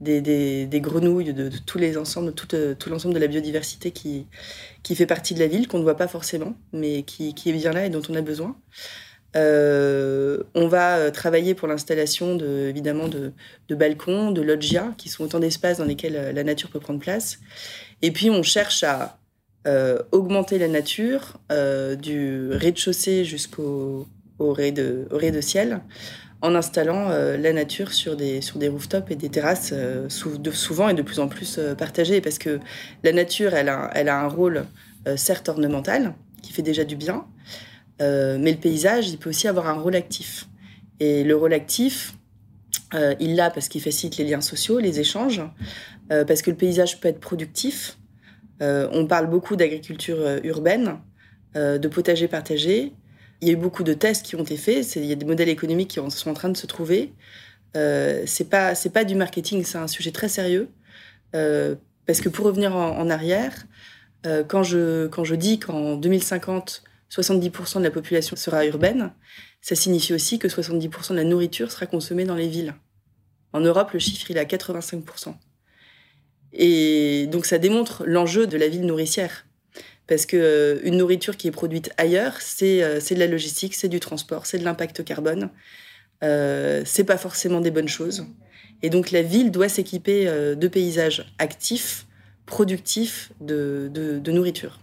des, 0.00 0.80
grenouilles, 0.80 1.32
de, 1.32 1.50
tout, 1.66 1.78
euh, 1.78 2.74
l'ensemble 2.86 3.14
de 3.14 3.18
la 3.18 3.26
biodiversité 3.26 3.90
qui 3.90 4.26
fait 4.94 5.06
partie 5.06 5.34
de 5.34 5.40
la 5.40 5.46
ville, 5.46 5.68
qu'on 5.68 5.78
ne 5.78 5.84
voit 5.84 5.96
pas 5.96 6.08
forcément, 6.08 6.54
mais 6.72 7.02
qui, 7.02 7.34
est 7.46 7.52
bien 7.52 7.72
là 7.72 7.86
et 7.86 7.90
dont 7.90 8.02
on 8.08 8.14
a 8.14 8.22
besoin. 8.22 8.56
Euh, 9.34 10.42
on 10.54 10.68
va 10.68 11.10
travailler 11.10 11.54
pour 11.54 11.68
l'installation 11.68 12.36
de, 12.36 12.68
évidemment 12.68 13.08
de, 13.08 13.32
balcons, 13.74 14.30
de 14.30 14.42
loggias, 14.42 14.92
qui 14.98 15.08
sont 15.08 15.24
autant 15.24 15.40
d'espaces 15.40 15.78
dans 15.78 15.84
lesquels 15.84 16.32
la 16.34 16.44
nature 16.44 16.68
peut 16.70 16.80
prendre 16.80 17.00
place. 17.00 17.38
Et 18.02 18.10
puis 18.10 18.30
on 18.30 18.42
cherche 18.42 18.84
à 18.84 19.18
augmenter 20.10 20.58
la 20.58 20.68
nature 20.68 21.38
du 21.50 22.50
rez-de-chaussée 22.50 23.24
jusqu'au 23.24 24.06
au 24.38 24.52
rez-de-ciel 24.52 25.80
en 26.42 26.56
installant 26.56 27.10
euh, 27.10 27.36
la 27.36 27.52
nature 27.52 27.92
sur 27.92 28.16
des, 28.16 28.40
rooftops 28.68 29.10
et 29.10 29.16
des 29.16 29.28
terrasses 29.28 29.70
euh, 29.72 30.08
souvent 30.08 30.88
et 30.88 30.94
de 30.94 31.02
plus 31.02 31.20
en 31.20 31.28
plus 31.28 31.56
euh, 31.58 31.74
partagées. 31.74 32.20
Parce 32.20 32.38
que 32.38 32.58
la 33.04 33.12
nature, 33.12 33.54
elle 33.54 33.68
a 33.68 34.20
un 34.20 34.28
rôle 34.28 34.66
certes 35.16 35.48
ornemental, 35.48 36.14
qui 36.42 36.52
fait 36.52 36.62
déjà 36.62 36.84
du 36.84 36.94
bien, 36.94 37.24
mais 38.00 38.52
le 38.52 38.58
paysage, 38.58 39.10
il 39.10 39.18
peut 39.18 39.30
aussi 39.30 39.46
avoir 39.48 39.68
un 39.68 39.74
rôle 39.74 39.94
actif. 39.94 40.48
Et 40.98 41.24
le 41.24 41.36
rôle 41.36 41.52
actif, 41.52 42.14
il 43.20 43.36
l'a 43.36 43.50
parce 43.50 43.68
qu'il 43.68 43.80
facilite 43.80 44.16
les 44.16 44.24
liens 44.24 44.40
sociaux, 44.40 44.80
les 44.80 44.98
échanges, 44.98 45.40
parce 46.08 46.42
que 46.42 46.50
le 46.50 46.56
paysage 46.56 47.00
peut 47.00 47.08
être 47.08 47.20
productif. 47.20 47.98
on 48.60 49.06
parle 49.06 49.30
beaucoup 49.30 49.54
d'agriculture 49.54 50.40
urbaine, 50.42 50.98
de 51.54 51.88
potager 51.88 52.26
partagé, 52.26 52.92
il 53.42 53.48
y 53.48 53.50
a 53.50 53.54
eu 53.54 53.56
beaucoup 53.56 53.82
de 53.82 53.92
tests 53.92 54.24
qui 54.24 54.36
ont 54.36 54.42
été 54.42 54.56
faits. 54.56 54.94
Il 54.96 55.04
y 55.04 55.12
a 55.12 55.16
des 55.16 55.26
modèles 55.26 55.48
économiques 55.48 55.90
qui 55.90 56.10
sont 56.10 56.30
en 56.30 56.34
train 56.34 56.48
de 56.48 56.56
se 56.56 56.66
trouver. 56.66 57.12
Euh, 57.76 58.22
c'est 58.24 58.48
pas 58.48 58.76
c'est 58.76 58.90
pas 58.90 59.02
du 59.04 59.16
marketing, 59.16 59.64
c'est 59.64 59.78
un 59.78 59.88
sujet 59.88 60.12
très 60.12 60.28
sérieux. 60.28 60.68
Euh, 61.34 61.74
parce 62.06 62.20
que 62.20 62.28
pour 62.28 62.46
revenir 62.46 62.76
en, 62.76 63.10
arrière, 63.10 63.66
euh, 64.26 64.44
quand 64.44 64.62
je 64.62 65.08
quand 65.08 65.24
je 65.24 65.34
dis 65.34 65.58
qu'en 65.58 65.96
2050 65.96 66.84
70% 67.14 67.78
de 67.78 67.84
la 67.84 67.90
population 67.90 68.36
sera 68.36 68.64
urbaine, 68.64 69.12
ça 69.60 69.74
signifie 69.74 70.14
aussi 70.14 70.38
que 70.38 70.48
70% 70.48 71.10
de 71.10 71.16
la 71.16 71.24
nourriture 71.24 71.70
sera 71.70 71.86
consommée 71.86 72.24
dans 72.24 72.34
les 72.34 72.48
villes. 72.48 72.74
En 73.52 73.60
Europe, 73.60 73.92
le 73.92 73.98
chiffre 73.98 74.30
est 74.30 74.38
à 74.38 74.44
85%. 74.44 75.34
Et 76.54 77.26
donc 77.30 77.46
ça 77.46 77.58
démontre 77.58 78.04
l'enjeu 78.06 78.46
de 78.46 78.56
la 78.56 78.68
ville 78.68 78.86
nourricière 78.86 79.46
parce 80.06 80.26
que 80.26 80.36
euh, 80.36 80.80
une 80.82 80.98
nourriture 80.98 81.36
qui 81.36 81.48
est 81.48 81.52
produite 81.52 81.92
ailleurs, 81.96 82.40
c'est 82.40 82.82
euh, 82.82 82.98
de 82.98 83.18
la 83.18 83.26
logistique, 83.26 83.74
c'est 83.74 83.88
du 83.88 84.00
transport, 84.00 84.46
c'est 84.46 84.58
de 84.58 84.64
l'impact 84.64 85.04
carbone. 85.04 85.50
Euh, 86.22 86.82
c'est 86.84 87.04
pas 87.04 87.18
forcément 87.18 87.60
des 87.60 87.70
bonnes 87.70 87.88
choses. 87.88 88.26
Et 88.82 88.90
donc 88.90 89.10
la 89.10 89.22
ville 89.22 89.50
doit 89.50 89.68
s'équiper 89.68 90.28
euh, 90.28 90.54
de 90.54 90.68
paysages 90.68 91.32
actifs, 91.38 92.06
productifs 92.46 93.32
de, 93.40 93.90
nourriture. 94.26 94.80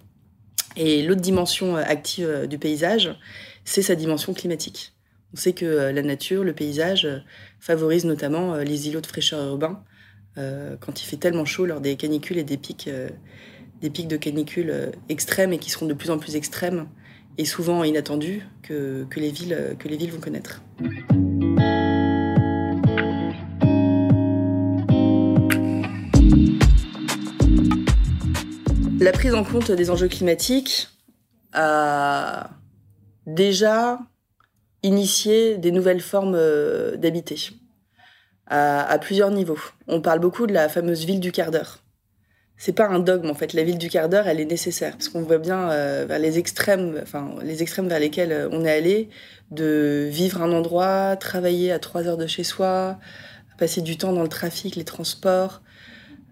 Et 0.79 1.03
l'autre 1.03 1.21
dimension 1.21 1.75
active 1.75 2.47
du 2.47 2.57
paysage, 2.57 3.15
c'est 3.65 3.83
sa 3.83 3.93
dimension 3.93 4.33
climatique. 4.33 4.93
On 5.33 5.37
sait 5.37 5.53
que 5.53 5.91
la 5.91 6.01
nature, 6.01 6.43
le 6.43 6.53
paysage, 6.53 7.07
favorise 7.59 8.05
notamment 8.05 8.55
les 8.55 8.87
îlots 8.87 9.01
de 9.01 9.05
fraîcheur 9.05 9.45
urbains 9.45 9.83
quand 10.35 11.01
il 11.01 11.05
fait 11.05 11.17
tellement 11.17 11.45
chaud 11.45 11.65
lors 11.65 11.81
des 11.81 11.97
canicules 11.97 12.37
et 12.37 12.43
des 12.43 12.57
pics 12.57 12.89
des 13.81 13.89
pics 13.89 14.07
de 14.07 14.17
canicule 14.17 14.69
euh, 14.69 14.91
extrêmes 15.07 15.53
et 15.53 15.57
qui 15.57 15.69
seront 15.69 15.85
de 15.85 15.93
plus 15.93 16.09
en 16.09 16.17
plus 16.17 16.35
extrêmes 16.35 16.87
et 17.37 17.45
souvent 17.45 17.83
inattendus 17.83 18.41
que, 18.63 19.07
les, 19.15 19.31
villes, 19.31 19.75
que 19.79 19.87
les 19.87 19.95
villes 19.95 20.11
vont 20.11 20.19
connaître. 20.19 20.61
La 28.99 29.13
prise 29.13 29.33
en 29.33 29.45
compte 29.45 29.71
des 29.71 29.89
enjeux 29.89 30.09
climatiques 30.09 30.89
a 31.53 32.49
déjà 33.25 33.99
initié 34.83 35.57
des 35.57 35.71
nouvelles 35.71 36.01
formes 36.01 36.35
euh, 36.35 36.97
d'habiter 36.97 37.37
à, 38.47 38.97
plusieurs 38.99 39.31
niveaux. 39.31 39.59
On 39.87 40.01
parle 40.01 40.19
beaucoup 40.19 40.47
de 40.47 40.53
la 40.53 40.67
fameuse 40.67 41.05
ville 41.05 41.19
du 41.19 41.31
quart 41.31 41.51
d'heure 41.51 41.79
c'est 42.61 42.73
pas 42.73 42.89
un 42.89 42.99
dogme 42.99 43.29
en 43.29 43.35
fait. 43.35 43.53
La 43.53 43.63
ville 43.63 43.77
du 43.77 43.89
quart 43.89 44.09
d'heure, 44.09 44.27
elle 44.27 44.41
est 44.41 44.45
nécessaire 44.45 44.91
parce 44.91 45.07
qu'on 45.07 45.21
voit 45.21 45.37
bien 45.37 45.71
euh, 45.71 46.05
vers 46.05 46.19
les 46.19 46.37
extrêmes, 46.37 47.01
les 47.41 47.63
extrêmes 47.63 47.87
vers 47.87 48.01
lesquels 48.01 48.33
euh, 48.33 48.49
on 48.51 48.65
est 48.65 48.71
allé, 48.71 49.09
de 49.49 50.09
vivre 50.11 50.41
un 50.41 50.51
endroit, 50.51 51.15
travailler 51.15 51.71
à 51.71 51.79
trois 51.79 52.05
heures 52.05 52.17
de 52.17 52.27
chez 52.27 52.43
soi, 52.43 52.99
passer 53.57 53.79
du 53.79 53.97
temps 53.97 54.11
dans 54.11 54.23
le 54.23 54.27
trafic, 54.27 54.75
les 54.75 54.83
transports. 54.83 55.61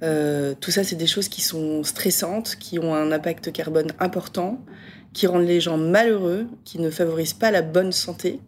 Euh, 0.03 0.53
tout 0.59 0.71
ça, 0.71 0.83
c'est 0.83 0.95
des 0.95 1.07
choses 1.07 1.29
qui 1.29 1.41
sont 1.41 1.83
stressantes, 1.83 2.55
qui 2.59 2.79
ont 2.79 2.93
un 2.93 3.11
impact 3.11 3.51
carbone 3.51 3.91
important, 3.99 4.63
qui 5.13 5.27
rendent 5.27 5.47
les 5.47 5.59
gens 5.59 5.77
malheureux, 5.77 6.47
qui 6.63 6.79
ne 6.79 6.89
favorisent 6.89 7.33
pas 7.33 7.51
la 7.51 7.61
bonne 7.61 7.91
santé. 7.91 8.39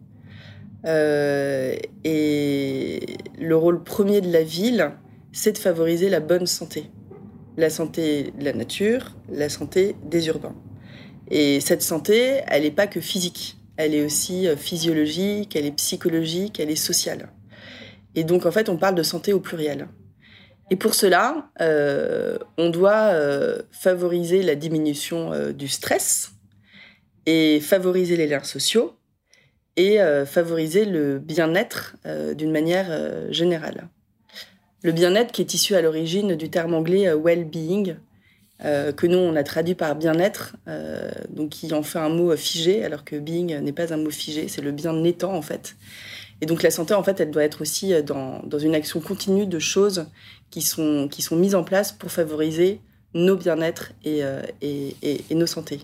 et 0.84 3.16
le 3.38 3.56
rôle 3.56 3.82
premier 3.82 4.20
de 4.20 4.32
la 4.32 4.42
ville, 4.42 4.92
c'est 5.32 5.52
de 5.52 5.58
favoriser 5.58 6.08
la 6.08 6.20
bonne 6.20 6.46
santé 6.46 6.90
la 7.60 7.70
santé 7.70 8.32
de 8.38 8.44
la 8.44 8.52
nature, 8.52 9.14
la 9.30 9.48
santé 9.48 9.94
des 10.04 10.26
urbains. 10.28 10.54
Et 11.30 11.60
cette 11.60 11.82
santé, 11.82 12.40
elle 12.48 12.62
n'est 12.62 12.70
pas 12.70 12.86
que 12.86 13.00
physique, 13.00 13.58
elle 13.76 13.94
est 13.94 14.04
aussi 14.04 14.48
euh, 14.48 14.56
physiologique, 14.56 15.54
elle 15.54 15.66
est 15.66 15.76
psychologique, 15.76 16.58
elle 16.58 16.70
est 16.70 16.76
sociale. 16.76 17.28
Et 18.14 18.24
donc 18.24 18.46
en 18.46 18.50
fait, 18.50 18.68
on 18.68 18.76
parle 18.76 18.96
de 18.96 19.02
santé 19.02 19.32
au 19.32 19.40
pluriel. 19.40 19.86
Et 20.70 20.76
pour 20.76 20.94
cela, 20.94 21.50
euh, 21.60 22.38
on 22.56 22.70
doit 22.70 23.10
euh, 23.12 23.62
favoriser 23.72 24.42
la 24.42 24.54
diminution 24.54 25.52
du 25.52 25.68
stress 25.68 26.32
et 27.26 27.60
favoriser 27.60 28.16
les 28.16 28.26
liens 28.26 28.44
sociaux 28.44 28.96
et 29.76 29.98
favoriser 30.26 30.84
le 30.84 31.18
bien-être 31.18 31.96
d'une 32.34 32.50
manière 32.50 33.32
générale. 33.32 33.88
Le 34.82 34.92
bien-être 34.92 35.32
qui 35.32 35.42
est 35.42 35.52
issu 35.52 35.74
à 35.74 35.82
l'origine 35.82 36.36
du 36.36 36.48
terme 36.48 36.72
anglais 36.72 37.06
euh, 37.06 37.16
well-being, 37.16 37.96
euh, 38.64 38.92
que 38.92 39.06
nous 39.06 39.18
on 39.18 39.36
a 39.36 39.42
traduit 39.42 39.74
par 39.74 39.94
bien-être, 39.94 40.56
euh, 40.68 41.10
donc 41.28 41.50
qui 41.50 41.72
en 41.74 41.82
fait 41.82 41.98
un 41.98 42.08
mot 42.08 42.34
figé, 42.36 42.82
alors 42.82 43.04
que 43.04 43.16
being 43.16 43.58
n'est 43.60 43.72
pas 43.72 43.92
un 43.92 43.98
mot 43.98 44.10
figé, 44.10 44.48
c'est 44.48 44.62
le 44.62 44.72
bien-étant 44.72 45.34
en 45.34 45.42
fait. 45.42 45.76
Et 46.40 46.46
donc 46.46 46.62
la 46.62 46.70
santé 46.70 46.94
en 46.94 47.02
fait, 47.02 47.20
elle 47.20 47.30
doit 47.30 47.44
être 47.44 47.60
aussi 47.60 47.92
dans, 48.02 48.40
dans 48.44 48.58
une 48.58 48.74
action 48.74 49.00
continue 49.00 49.46
de 49.46 49.58
choses 49.58 50.06
qui 50.50 50.62
sont, 50.62 51.08
qui 51.10 51.22
sont 51.22 51.36
mises 51.36 51.54
en 51.54 51.64
place 51.64 51.92
pour 51.92 52.10
favoriser 52.10 52.80
nos 53.12 53.36
bien-être 53.36 53.92
et, 54.04 54.22
et, 54.62 54.94
et, 55.02 55.34
nos 55.34 55.46
santé. 55.46 55.80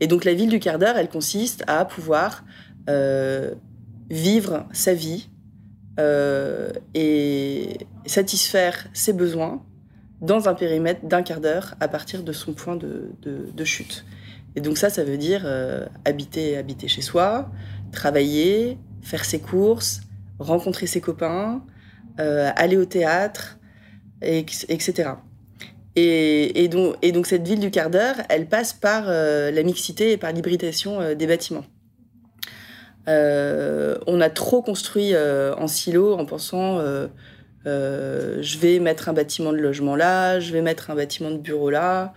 Et 0.00 0.06
donc 0.06 0.24
la 0.24 0.32
ville 0.32 0.48
du 0.48 0.58
quart 0.58 0.78
d'heure, 0.78 0.96
elle 0.96 1.10
consiste 1.10 1.64
à 1.66 1.84
pouvoir 1.84 2.44
vivre 4.08 4.66
sa 4.72 4.94
vie 4.94 5.28
et 6.94 7.76
satisfaire 8.06 8.88
ses 8.94 9.12
besoins 9.12 9.62
dans 10.22 10.48
un 10.48 10.54
périmètre 10.54 11.04
d'un 11.06 11.22
quart 11.22 11.40
d'heure 11.40 11.74
à 11.80 11.88
partir 11.88 12.22
de 12.22 12.32
son 12.32 12.54
point 12.54 12.76
de, 12.76 13.10
de, 13.22 13.64
chute. 13.64 14.04
Et 14.56 14.60
donc 14.60 14.78
ça, 14.78 14.88
ça 14.88 15.04
veut 15.04 15.18
dire 15.18 15.46
habiter, 16.04 16.56
habiter 16.56 16.88
chez 16.88 17.02
soi, 17.02 17.50
travailler, 17.90 18.78
faire 19.02 19.24
ses 19.24 19.40
courses, 19.40 20.00
rencontrer 20.38 20.86
ses 20.86 21.00
copains, 21.00 21.62
aller 22.18 22.76
au 22.76 22.84
théâtre, 22.84 23.58
etc. 24.22 25.14
Et, 25.94 26.68
donc, 26.68 26.96
et, 27.02 27.12
donc, 27.12 27.26
cette 27.26 27.46
ville 27.46 27.60
du 27.60 27.70
quart 27.70 27.90
d'heure, 27.90 28.16
elle 28.28 28.46
passe 28.46 28.72
par 28.72 29.04
euh, 29.08 29.50
la 29.50 29.62
mixité 29.62 30.12
et 30.12 30.16
par 30.16 30.32
l'hybridation 30.32 31.00
euh, 31.00 31.14
des 31.14 31.26
bâtiments. 31.26 31.64
Euh, 33.08 33.98
on 34.06 34.20
a 34.20 34.30
trop 34.30 34.62
construit 34.62 35.12
en 35.16 35.66
silo 35.66 36.14
en 36.14 36.24
pensant 36.24 36.80
je 37.64 38.58
vais 38.58 38.78
mettre 38.78 39.08
un 39.08 39.12
bâtiment 39.12 39.52
de 39.52 39.58
logement 39.58 39.96
là, 39.96 40.38
je 40.38 40.52
vais 40.52 40.62
mettre 40.62 40.90
un 40.90 40.94
bâtiment 40.94 41.30
de 41.30 41.38
bureau 41.38 41.68
là, 41.68 42.14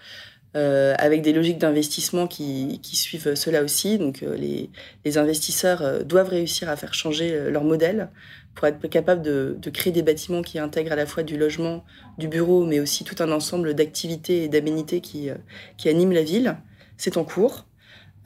avec 0.56 1.22
des 1.22 1.34
logiques 1.34 1.58
d'investissement 1.58 2.28
qui, 2.28 2.80
qui, 2.82 2.96
suivent 2.96 3.36
cela 3.36 3.62
aussi. 3.62 3.98
Donc 3.98 4.22
les, 4.22 4.70
les, 5.04 5.18
investisseurs 5.18 6.06
doivent 6.06 6.30
réussir 6.30 6.70
à 6.70 6.78
faire 6.78 6.94
changer 6.94 7.52
leur 7.52 7.64
modèle 7.64 8.10
pour 8.56 8.68
être 8.68 8.88
capable 8.88 9.22
de, 9.22 9.70
créer 9.72 9.92
des 9.92 10.02
bâtiments 10.02 10.42
qui 10.42 10.58
intègrent 10.58 10.94
à 10.94 10.96
la 10.96 11.06
fois 11.06 11.24
du 11.24 11.38
logement, 11.38 11.84
du 12.18 12.28
bureau, 12.28 12.66
mais 12.66 12.80
aussi 12.80 13.04
tout 13.04 13.22
un 13.22 13.32
ensemble 13.32 13.74
d'activités 13.74 14.44
et 14.44 14.48
d'aménités 14.48 15.02
qui, 15.02 15.30
euh, 15.30 15.36
qui 15.78 15.90
animent 15.90 16.14
la 16.14 16.24
ville. 16.24 16.58
C'est 16.98 17.18
en 17.18 17.26
cours. 17.26 17.68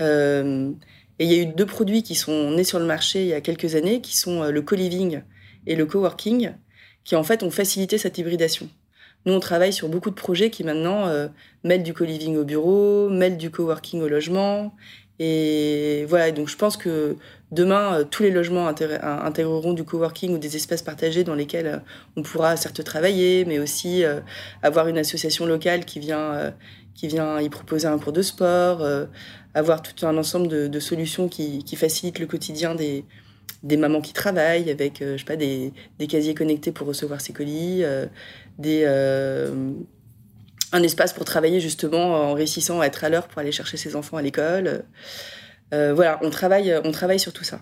Euh, 0.02 0.72
et 1.18 1.26
il 1.26 1.32
y 1.32 1.40
a 1.40 1.42
eu 1.42 1.48
deux 1.48 1.66
produits 1.66 2.04
qui 2.04 2.16
sont 2.16 2.52
nés 2.52 2.64
sur 2.64 2.80
le 2.80 2.86
marché 2.86 3.24
il 3.24 3.28
y 3.28 3.34
a 3.34 3.42
quelques 3.42 3.76
années, 3.76 4.02
qui 4.02 4.16
sont 4.16 4.44
euh, 4.44 4.52
le 4.52 4.62
co-living 4.62 5.22
et 5.66 5.76
le 5.76 5.86
coworking, 5.88 6.52
qui 7.04 7.16
en 7.16 7.24
fait 7.24 7.42
ont 7.42 7.52
facilité 7.52 7.98
cette 7.98 8.18
hybridation. 8.18 8.70
Nous, 9.26 9.34
on 9.34 9.40
travaille 9.40 9.74
sur 9.74 9.90
beaucoup 9.90 10.10
de 10.10 10.16
projets 10.16 10.50
qui 10.50 10.64
maintenant 10.64 11.08
mêlent 11.64 11.84
du 11.84 11.94
co-living 11.94 12.38
au 12.38 12.46
bureau, 12.46 13.10
mêlent 13.10 13.38
du 13.38 13.52
coworking 13.52 14.02
au 14.02 14.08
logement. 14.08 14.74
Et 15.20 16.06
voilà, 16.08 16.32
donc 16.32 16.48
je 16.48 16.56
pense 16.56 16.78
que 16.78 17.18
Demain, 17.52 17.96
euh, 17.96 18.04
tous 18.04 18.22
les 18.24 18.30
logements 18.30 18.68
intégreront 18.68 19.74
du 19.74 19.84
coworking 19.84 20.36
ou 20.36 20.38
des 20.38 20.56
espaces 20.56 20.84
partagés 20.84 21.24
dans 21.24 21.34
lesquels 21.34 21.68
euh, 21.68 21.78
on 22.16 22.22
pourra 22.22 22.56
certes 22.58 22.84
travailler, 22.84 23.44
mais 23.46 23.58
aussi 23.58 24.04
euh, 24.04 24.20
avoir 24.62 24.88
une 24.88 25.00
association 25.00 25.48
locale 25.48 25.84
qui 25.86 26.00
vient, 26.00 26.54
qui 26.94 27.08
vient 27.08 27.42
y 27.42 27.50
proposer 27.50 27.88
un 27.88 27.98
cours 27.98 28.14
de 28.14 28.22
sport, 28.22 28.86
avoir 29.54 29.82
tout 29.82 30.06
un 30.06 30.18
ensemble 30.18 30.48
de, 30.48 30.80
solutions 30.80 31.28
qui, 31.28 31.76
facilitent 31.76 32.20
le 32.20 32.28
quotidien 32.28 32.76
des, 32.76 33.06
des 33.64 33.78
mamans 33.78 34.02
qui 34.02 34.14
travaillent 34.14 34.72
avec 34.72 35.00
je 35.02 35.18
sais 35.18 35.26
pas, 35.26 35.36
des, 35.36 35.74
casiers 36.08 36.34
connectés 36.34 36.72
pour 36.72 36.88
recevoir 36.88 37.22
ses 37.22 37.34
colis, 37.34 37.84
des, 38.58 38.86
un 40.72 40.84
espace 40.84 41.14
pour 41.14 41.26
travailler 41.26 41.60
justement 41.60 42.32
en 42.32 42.34
réussissant 42.34 42.82
à 42.82 42.86
être 42.86 43.04
à 43.04 43.10
l'heure 43.10 43.28
pour 43.28 43.40
aller 43.40 43.52
chercher 43.52 43.78
ses 43.78 43.96
enfants 43.96 44.18
à 44.18 44.22
l'école. 44.22 44.84
Euh, 45.74 45.94
voilà, 45.94 46.20
on 46.24 46.30
travaille, 46.30 46.74
on 46.84 46.92
travaille 46.92 47.20
sur 47.20 47.34
tout 47.34 47.44
ça. 47.44 47.62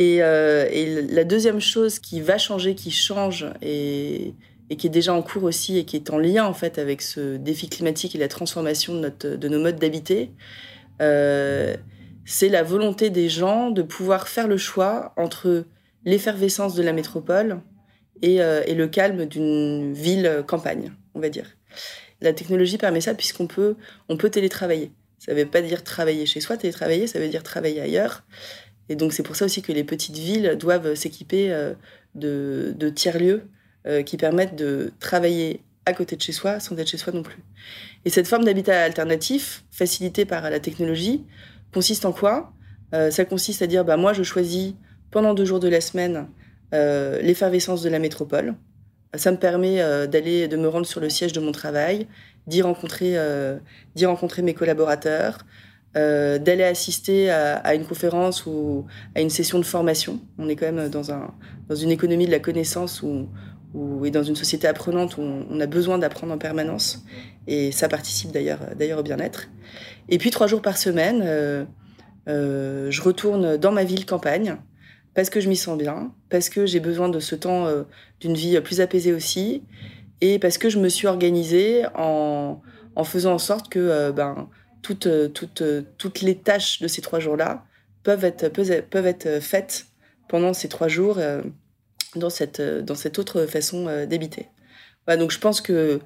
Euh, 0.00 0.68
et, 0.70 1.02
la 1.02 1.24
deuxième 1.24 1.60
chose 1.60 1.98
qui 1.98 2.20
va 2.20 2.38
changer, 2.38 2.74
qui 2.74 2.90
change 2.90 3.46
et, 3.62 4.34
qui 4.76 4.86
est 4.86 4.90
déjà 4.90 5.12
en 5.12 5.22
cours 5.22 5.44
aussi 5.44 5.78
et 5.78 5.84
qui 5.84 5.96
est 5.96 6.10
en 6.10 6.18
lien 6.18 6.44
en 6.44 6.54
fait 6.54 6.78
avec 6.78 7.02
ce 7.02 7.36
défi 7.36 7.68
climatique 7.68 8.14
et 8.14 8.18
la 8.18 8.28
transformation 8.28 8.94
de, 8.94 9.00
notre, 9.00 9.28
de 9.28 9.48
nos 9.48 9.58
modes 9.58 9.78
d'habiter, 9.78 10.30
euh, 11.00 11.74
c'est 12.30 12.48
la 12.48 12.62
volonté 12.62 13.10
des 13.10 13.28
gens 13.28 13.70
de 13.70 13.82
pouvoir 13.82 14.28
faire 14.28 14.48
le 14.48 14.56
choix 14.56 15.12
entre 15.16 15.64
l'effervescence 16.04 16.74
de 16.74 16.82
la 16.82 16.92
métropole 16.92 17.60
et, 18.22 18.36
et 18.36 18.74
le 18.74 18.86
calme 18.88 19.24
d'une 19.26 19.92
ville 19.92 20.44
campagne, 20.46 20.92
on 21.14 21.20
va 21.20 21.28
dire. 21.28 21.56
La 22.20 22.32
technologie 22.32 22.78
permet 22.78 23.00
ça 23.00 23.14
puisqu'on 23.14 23.46
peut, 23.46 23.76
on 24.08 24.16
peut 24.16 24.30
télétravailler. 24.30 24.92
Ça 25.18 25.32
ne 25.32 25.38
veut 25.38 25.46
pas 25.46 25.62
dire 25.62 25.82
travailler 25.82 26.26
chez 26.26 26.40
soi, 26.40 26.56
télétravailler, 26.56 27.06
ça 27.06 27.18
veut 27.18 27.28
dire 27.28 27.42
travailler 27.42 27.80
ailleurs. 27.80 28.24
Et 28.88 28.96
donc 28.96 29.12
c'est 29.12 29.22
pour 29.22 29.36
ça 29.36 29.44
aussi 29.44 29.62
que 29.62 29.72
les 29.72 29.84
petites 29.84 30.16
villes 30.16 30.56
doivent 30.58 30.94
s'équiper 30.94 31.52
euh, 31.52 31.74
de, 32.14 32.88
tiers-lieux 32.94 33.48
euh, 33.86 34.02
qui 34.02 34.16
permettent 34.16 34.56
de 34.56 34.92
travailler 35.00 35.60
à 35.86 35.92
côté 35.92 36.16
de 36.16 36.22
chez 36.22 36.32
soi 36.32 36.60
sans 36.60 36.76
être 36.78 36.88
chez 36.88 36.98
soi 36.98 37.12
non 37.12 37.22
plus. 37.22 37.42
Et 38.04 38.10
cette 38.10 38.26
forme 38.26 38.44
d'habitat 38.44 38.82
alternatif, 38.82 39.64
facilitée 39.70 40.24
par 40.24 40.48
la 40.48 40.60
technologie, 40.60 41.24
consiste 41.72 42.04
en 42.04 42.12
quoi? 42.12 42.52
Euh, 42.94 43.10
Ça 43.10 43.24
consiste 43.24 43.62
à 43.62 43.66
dire, 43.66 43.84
bah, 43.84 43.96
moi 43.96 44.12
je 44.12 44.22
choisis 44.22 44.74
pendant 45.10 45.34
deux 45.34 45.44
jours 45.44 45.60
de 45.60 45.68
la 45.68 45.80
semaine 45.80 46.26
l'effervescence 46.70 47.82
de 47.82 47.88
la 47.88 47.98
métropole. 47.98 48.54
Ça 49.14 49.32
me 49.32 49.38
permet 49.38 49.78
d'aller, 50.06 50.48
de 50.48 50.56
me 50.58 50.68
rendre 50.68 50.84
sur 50.84 51.00
le 51.00 51.08
siège 51.08 51.32
de 51.32 51.40
mon 51.40 51.50
travail, 51.50 52.06
d'y 52.48 52.62
rencontrer, 52.62 53.12
euh, 53.16 53.58
d'y 53.94 54.06
rencontrer 54.06 54.42
mes 54.42 54.54
collaborateurs, 54.54 55.38
euh, 55.96 56.38
d'aller 56.38 56.64
assister 56.64 57.30
à, 57.30 57.74
une 57.74 57.84
conférence 57.84 58.46
ou 58.46 58.86
à 59.14 59.20
une 59.20 59.30
session 59.30 59.58
de 59.58 59.64
formation. 59.64 60.20
On 60.38 60.48
est 60.48 60.56
quand 60.56 60.72
même 60.72 60.88
dans, 60.88 61.12
un, 61.12 61.34
dans 61.68 61.74
une 61.74 61.90
économie 61.90 62.26
de 62.26 62.30
la 62.30 62.40
connaissance 62.40 63.02
où, 63.02 63.28
et 64.04 64.10
dans 64.10 64.22
une 64.22 64.36
société 64.36 64.66
apprenante 64.66 65.18
où 65.18 65.22
on, 65.22 65.60
a 65.60 65.66
besoin 65.66 65.98
d'apprendre 65.98 66.32
en 66.32 66.38
permanence. 66.38 67.04
Et 67.46 67.72
ça 67.72 67.88
participe 67.88 68.30
d'ailleurs, 68.32 68.60
au 68.98 69.02
bien-être. 69.02 69.48
Et 70.08 70.18
puis 70.18 70.30
trois 70.30 70.46
jours 70.46 70.62
par 70.62 70.78
semaine, 70.78 71.22
euh, 72.28 72.90
je 72.90 73.02
retourne 73.02 73.56
dans 73.56 73.72
ma 73.72 73.84
ville 73.84 74.06
campagne 74.06 74.56
parce 75.14 75.30
que 75.30 75.40
je 75.40 75.48
m'y 75.48 75.56
sens 75.56 75.76
bien, 75.76 76.12
parce 76.30 76.48
que 76.48 76.64
j'ai 76.64 76.80
besoin 76.80 77.08
de 77.08 77.20
ce 77.20 77.34
temps 77.34 77.66
d'une 78.20 78.34
vie 78.34 78.60
plus 78.60 78.80
apaisée 78.80 79.12
aussi, 79.12 79.64
et 80.20 80.38
parce 80.38 80.58
que 80.58 80.68
je 80.68 80.78
me 80.78 80.88
suis 80.88 81.06
organisée 81.06 81.84
en, 81.94 82.60
faisant 83.04 83.34
en 83.34 83.38
sorte 83.38 83.68
que 83.68 83.78
euh, 83.78 84.12
ben, 84.12 84.48
toutes, 84.82 85.08
toutes, 85.32 85.62
toutes 85.96 86.20
les 86.20 86.36
tâches 86.36 86.80
de 86.80 86.88
ces 86.88 87.00
trois 87.00 87.20
jours-là 87.20 87.64
peuvent 88.02 88.24
être, 88.24 88.48
peuvent 88.48 89.06
être 89.06 89.40
faites 89.40 89.86
pendant 90.28 90.52
ces 90.52 90.68
trois 90.68 90.88
jours 90.88 91.16
euh, 91.18 91.42
dans, 92.16 92.30
cette, 92.30 92.60
dans 92.60 92.94
cette 92.94 93.18
autre 93.18 93.46
façon 93.46 93.86
euh, 93.86 94.06
d'habiter. 94.06 94.48
Donc 95.18 95.30
je 95.30 95.38
pense 95.38 95.62
que 95.62 96.00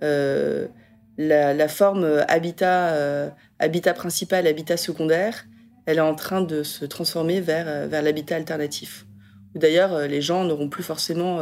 la, 0.00 1.54
la, 1.54 1.68
forme 1.68 2.24
habitat, 2.26 3.32
habitat 3.60 3.94
principal, 3.94 4.48
habitat 4.48 4.76
secondaire, 4.76 5.46
elle 5.86 5.98
est 5.98 6.00
en 6.00 6.16
train 6.16 6.40
de 6.40 6.64
se 6.64 6.84
transformer 6.84 7.40
vers, 7.40 7.86
vers 7.86 8.02
l'habitat 8.02 8.34
alternatif. 8.34 9.06
D'ailleurs, 9.54 10.08
les 10.08 10.20
gens 10.20 10.42
n'auront 10.42 10.68
plus 10.68 10.82
forcément 10.82 11.40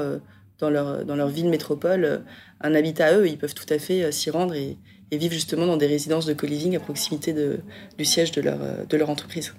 dans 0.59 0.71
leur, 0.71 1.05
dans 1.05 1.17
leur 1.17 1.29
ville 1.29 1.49
métropole 1.49 2.05
euh, 2.05 2.19
un 2.61 2.75
habitat 2.75 3.07
à 3.07 3.15
eux. 3.15 3.29
Ils 3.29 3.39
peuvent 3.39 3.55
tout 3.55 3.73
à 3.73 3.79
fait 3.79 4.05
euh, 4.05 4.11
s'y 4.11 4.31
rendre 4.31 4.55
et, 4.55 4.77
vivre 5.13 5.33
justement 5.33 5.67
dans 5.67 5.77
des 5.77 5.87
résidences 5.87 6.27
de 6.27 6.35
co-living 6.35 6.77
à 6.77 6.81
proximité 6.81 7.33
de, 7.33 7.61
du 7.97 8.05
siège 8.05 8.33
de 8.33 8.41
leur, 8.43 8.61
euh, 8.61 8.85
de 8.85 8.97
leur 8.97 9.09
entreprise. 9.09 9.55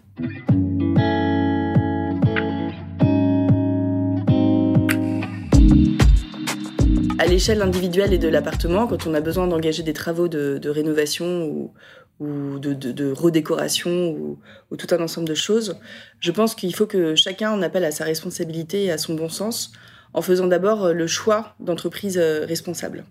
L'échelle 7.28 7.62
individuelle 7.62 8.14
et 8.14 8.18
de 8.18 8.28
l'appartement, 8.28 8.88
quand 8.88 9.06
on 9.06 9.14
a 9.14 9.22
besoin 9.22 9.48
d'engager 9.48 9.84
des 9.84 9.94
travaux 9.94 10.28
de, 10.28 10.70
rénovation 10.70 11.72
ou, 12.20 12.60
de, 12.60 13.12
redécoration 13.12 14.10
ou, 14.12 14.40
ou, 14.72 14.78
tout 14.78 14.88
un 14.92 15.02
ensemble 15.02 15.28
de 15.28 15.36
choses, 15.36 15.78
je 16.20 16.32
pense 16.32 16.56
qu'il 16.56 16.74
faut 16.74 16.88
que 16.88 17.16
chacun 17.16 17.52
en 17.52 17.62
appelle 17.62 17.86
à 17.86 17.92
sa 17.92 18.06
responsabilité 18.06 18.86
et 18.86 18.92
à 18.92 18.98
son 18.98 19.14
bon 19.14 19.30
sens 19.30 19.72
en 20.14 20.22
faisant 20.22 20.48
d'abord 20.48 20.86
euh, 20.86 20.94
le 20.94 21.08
choix 21.08 21.56
d'entreprises 21.60 22.18
euh, 22.18 22.46
responsables. 22.46 23.06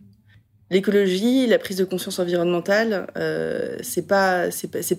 L'écologie, 0.71 1.47
la 1.47 1.59
prise 1.59 1.77
de 1.77 1.85
conscience 1.85 2.19
environnementale, 2.19 3.07
euh, 3.17 3.77
c'est 3.83 4.09
pas 4.09 4.49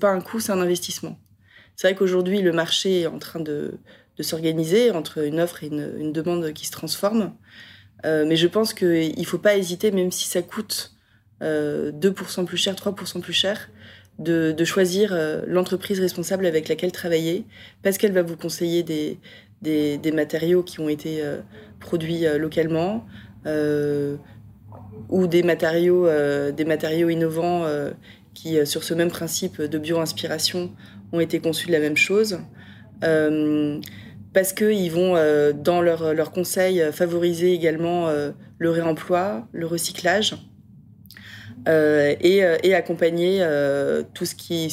un 0.04 0.22
coût, 0.22 0.40
c'est 0.40 0.54
un 0.54 0.62
investissement. 0.62 1.20
C'est 1.76 1.88
vrai 1.88 1.96
qu'aujourd'hui 1.96 2.42
le 2.42 2.54
marché 2.54 3.02
est 3.02 3.08
en 3.08 3.20
train 3.20 3.42
de, 3.42 3.78
de 4.16 4.24
s'organiser 4.24 4.92
entre 4.92 5.26
une 5.26 5.40
offre 5.42 5.64
et 5.64 5.68
une, 5.68 5.94
une, 6.00 6.14
demande 6.14 6.54
qui 6.54 6.66
se 6.66 6.72
transforme, 6.72 7.34
euh, 8.06 8.26
mais 8.28 8.36
je 8.36 8.48
pense 8.48 8.74
qu'il 8.74 9.26
faut 9.26 9.38
pas 9.38 9.58
hésiter, 9.58 9.92
même 9.92 10.12
si 10.12 10.28
ça 10.28 10.42
coûte 10.42 10.94
euh, 11.42 11.92
2% 11.92 12.46
plus 12.46 12.58
cher, 12.58 12.76
3% 12.76 13.22
plus 13.22 13.34
cher, 13.34 13.70
de, 14.20 14.56
choisir 14.66 15.16
l'entreprise 15.46 16.00
responsable 16.00 16.48
avec 16.48 16.68
laquelle 16.70 16.92
travailler, 16.92 17.46
parce 17.84 18.00
qu'elle 18.00 18.14
va 18.14 18.24
vous 18.24 18.36
conseiller 18.36 18.82
des, 18.82 19.20
des, 19.62 20.12
matériaux 20.12 20.64
qui 20.64 20.80
ont 20.80 20.90
été 20.90 21.24
produits 21.80 22.26
euh, 22.26 22.38
localement 22.38 23.06
euh, 23.46 24.18
ou 25.10 25.28
des 25.28 25.44
matériaux, 25.44 26.08
euh, 26.08 26.52
des 26.52 26.66
matériaux 26.66 27.10
innovants 27.10 27.66
qui, 28.34 28.66
sur 28.66 28.84
ce 28.84 28.94
même 28.94 29.10
principe 29.10 29.62
de 29.62 29.78
bio-inspiration, 29.78 30.72
ont 31.12 31.20
été 31.20 31.40
conçus 31.40 31.68
de 31.68 31.72
la 31.72 31.80
même 31.80 31.98
chose. 31.98 32.40
Parce 34.38 34.54
qu'ils 34.54 34.92
vont, 34.92 35.16
dans 35.56 35.82
leurs 35.82 36.14
leur 36.14 36.32
conseils, 36.32 36.84
favoriser 36.92 37.54
également 37.54 38.08
le 38.60 38.70
réemploi, 38.70 39.48
le 39.52 39.66
recyclage. 39.66 40.36
et, 41.66 42.74
accompagner 42.76 43.44
tout, 44.14 44.26
ce 44.26 44.36
qui, 44.36 44.72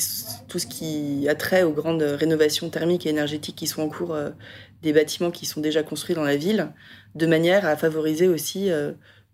tout 0.48 0.58
ce 0.58 0.66
qui 0.66 1.26
a 1.30 1.34
trait 1.34 1.62
aux 1.62 1.72
grandes 1.72 2.02
rénovations 2.02 2.68
thermiques 2.68 3.06
et 3.06 3.08
énergétiques 3.08 3.56
qui 3.56 3.66
sont 3.66 3.80
en 3.80 3.88
cours 3.88 4.14
des 4.82 4.92
bâtiments 4.92 5.30
qui 5.30 5.46
sont 5.46 5.62
déjà 5.62 5.82
construits 5.82 6.14
dans 6.14 6.24
la 6.24 6.36
ville, 6.36 6.68
de 7.14 7.24
manière 7.24 7.64
à 7.64 7.74
favoriser 7.74 8.28
aussi 8.28 8.68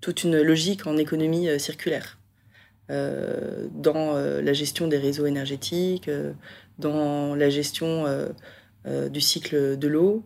toute 0.00 0.22
une 0.22 0.40
logique 0.40 0.86
en 0.86 0.96
économie 0.96 1.48
circulaire. 1.58 2.20
dans 2.88 4.14
la 4.14 4.52
gestion 4.52 4.86
des 4.86 4.98
réseaux 4.98 5.26
énergétiques, 5.26 6.08
dans 6.78 7.34
la 7.34 7.50
gestion 7.50 8.06
du 8.86 9.20
cycle 9.20 9.76
de 9.76 9.88
l'eau, 9.88 10.24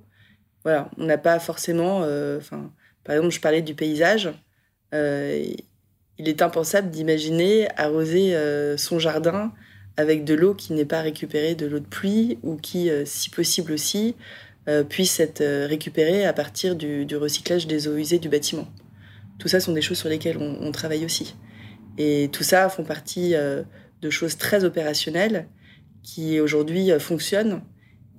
voilà, 0.65 0.91
on 0.97 1.05
n'a 1.05 1.19
pas 1.19 1.39
forcément. 1.39 2.03
Euh, 2.03 2.39
enfin, 2.39 2.73
par 3.05 3.15
exemple, 3.15 3.35
je 3.35 3.41
parlais 3.41 3.63
du 3.63 3.75
paysage. 3.75 4.31
Euh, 4.95 5.45
il 6.19 6.29
est 6.29 6.43
impensable 6.43 6.91
d'imaginer 6.91 7.69
arroser 7.77 8.35
euh, 8.35 8.77
son 8.77 8.99
jardin 8.99 9.53
avec 9.97 10.25
de 10.25 10.35
l'eau 10.35 10.55
qui 10.55 10.73
n'est 10.73 10.85
pas 10.85 11.03
récupérée 11.03 11.55
de 11.55 11.67
l'eau 11.67 11.81
de 11.81 11.87
pluie 11.87 12.39
ou 12.43 12.57
qui, 12.57 12.91
si 13.05 13.31
possible 13.31 13.71
aussi, 13.71 14.17
puisse 14.89 15.21
être 15.21 15.67
récupérée 15.67 16.25
à 16.25 16.33
partir 16.33 16.75
du, 16.75 17.07
recyclage 17.17 17.69
des 17.69 17.87
eaux 17.87 17.95
usées 17.95 18.19
du 18.19 18.29
bâtiment. 18.29 18.67
Tout 19.39 19.47
ça 19.47 19.61
sont 19.61 19.73
des 19.73 19.83
choses 19.83 19.99
sur 19.99 20.09
lesquelles 20.09 20.39
on, 20.39 20.59
on 20.61 20.73
travaille 20.73 21.05
aussi. 21.05 21.37
Et 21.97 22.29
tout 22.33 22.43
ça 22.43 22.69
font 22.71 22.83
partie 22.83 23.35
de 23.35 24.11
choses 24.11 24.37
très 24.37 24.65
opérationnelles 24.65 25.47
qui 26.03 26.41
aujourd'hui 26.41 26.91
fonctionnent 26.99 27.63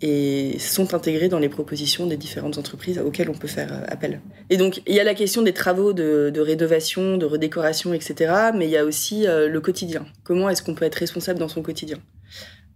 et 0.02 0.60
sont 0.60 0.94
intégrés 0.94 1.30
dans 1.30 1.40
les 1.40 1.48
propositions 1.48 2.06
des 2.06 2.18
différentes 2.18 2.58
entreprises 2.58 3.00
auxquelles 3.00 3.30
on 3.30 3.34
peut 3.34 3.48
faire 3.48 3.72
euh, 3.72 3.86
appel. 3.88 4.22
Et 4.50 4.58
donc, 4.58 4.82
il 4.88 4.94
y 4.94 5.00
a 5.00 5.04
la 5.04 5.14
question 5.14 5.42
des 5.42 5.54
travaux 5.54 5.94
de, 5.94 6.40
rénovation, 6.40 7.18
de 7.18 7.26
redécoration, 7.26 7.94
etc., 7.94 8.34
mais 8.54 8.66
il 8.66 8.72
y 8.72 8.78
a 8.78 8.84
aussi 8.84 9.26
euh, 9.26 9.48
le 9.48 9.62
quotidien. 9.62 10.06
Comment 10.24 10.50
est-ce 10.50 10.64
qu'on 10.64 10.76
peut 10.76 10.86
être 10.86 10.96
responsable 10.96 11.40
dans 11.40 11.48
son 11.48 11.62
quotidien? 11.62 11.98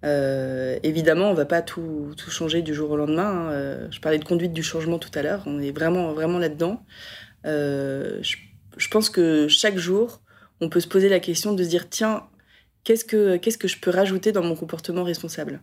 Euh, 0.05 0.79
évidemment, 0.83 1.27
on 1.27 1.31
ne 1.31 1.37
va 1.37 1.45
pas 1.45 1.61
tout, 1.61 2.13
changer 2.29 2.61
du 2.61 2.73
jour 2.73 2.91
au 2.91 2.95
lendemain. 2.95 3.49
Hein. 3.51 3.87
je 3.91 3.99
parlais 3.99 4.17
de 4.17 4.23
conduite 4.23 4.53
du 4.53 4.63
changement 4.63 4.97
tout 4.97 5.11
à 5.13 5.21
l'heure. 5.21 5.43
On 5.45 5.59
est 5.59 5.71
vraiment, 5.71 6.13
vraiment 6.13 6.39
là-dedans. 6.39 6.81
je, 7.43 8.87
pense 8.89 9.09
que 9.09 9.49
chaque 9.49 9.77
jour, 9.77 10.21
on 10.61 10.69
peut 10.69 10.79
se 10.79 10.87
poser 10.87 11.09
la 11.09 11.19
question 11.19 11.53
de 11.53 11.61
se 11.65 11.67
dire 11.67 11.89
tiens, 11.89 12.23
qu'est-ce 12.85 13.03
que, 13.03 13.35
qu'est-ce 13.35 13.57
que 13.57 13.67
je 13.67 13.77
peux 13.77 13.91
rajouter 13.91 14.31
dans 14.31 14.43
mon 14.43 14.55
comportement 14.55 15.03
responsable? 15.03 15.59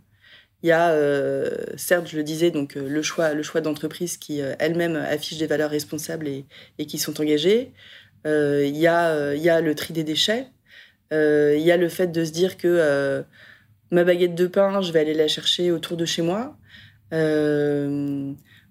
Il 0.62 0.68
y 0.68 0.72
a, 0.72 0.90
euh, 0.90 1.54
certes, 1.76 2.08
je 2.08 2.16
le 2.16 2.22
disais, 2.22 2.50
donc 2.50 2.76
euh, 2.76 2.88
le 2.88 3.02
choix, 3.02 3.34
le 3.34 3.42
choix 3.42 3.60
d'entreprise 3.60 4.16
qui 4.16 4.40
euh, 4.40 4.54
elle-même 4.58 4.96
affiche 4.96 5.38
des 5.38 5.46
valeurs 5.46 5.70
responsables 5.70 6.26
et, 6.28 6.86
qui 6.86 6.98
sont 6.98 7.20
engagées. 7.20 7.72
il, 8.24 8.76
y 8.76 8.86
a, 8.86 9.34
il 9.34 9.42
y 9.42 9.50
a 9.50 9.60
le 9.60 9.74
tri 9.74 9.92
des 9.92 10.04
déchets. 10.04 10.48
il 11.12 11.60
y 11.62 11.70
a 11.70 11.76
le 11.76 11.88
fait 11.88 12.08
de 12.08 12.24
se 12.24 12.32
dire 12.32 12.56
que 12.56 13.24
ma 13.92 14.04
baguette 14.04 14.34
de 14.34 14.46
pain, 14.46 14.80
je 14.80 14.92
vais 14.92 15.00
aller 15.00 15.14
la 15.14 15.28
chercher 15.28 15.70
autour 15.70 15.96
de 15.96 16.04
chez 16.04 16.22
moi. 16.22 16.56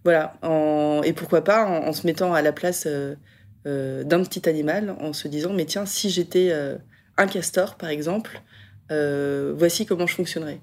voilà. 0.04 0.38
En, 0.42 1.02
et 1.04 1.14
pourquoi 1.14 1.44
pas 1.44 1.66
en, 1.66 1.94
se 1.94 2.06
mettant 2.06 2.34
à 2.34 2.42
la 2.42 2.52
place 2.52 2.88
d'un 3.66 4.24
petit 4.24 4.50
animal, 4.50 4.96
en 5.00 5.14
se 5.14 5.28
disant, 5.28 5.54
mais 5.54 5.66
tiens, 5.66 5.86
si 5.86 6.10
j'étais 6.10 6.52
un 7.18 7.28
castor, 7.28 7.76
par 7.76 7.90
exemple, 7.90 8.42
voici 8.90 9.86
comment 9.86 10.08
je 10.08 10.16
fonctionnerais 10.16 10.60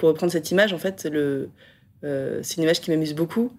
pour 0.00 0.08
reprendre 0.08 0.32
cette 0.32 0.50
image, 0.50 0.72
en 0.72 0.78
fait, 0.78 1.06
euh, 1.12 2.40
c'est 2.42 2.56
une 2.56 2.62
image 2.62 2.80
qui 2.80 2.90
m'amuse 2.90 3.14
beaucoup. 3.14 3.52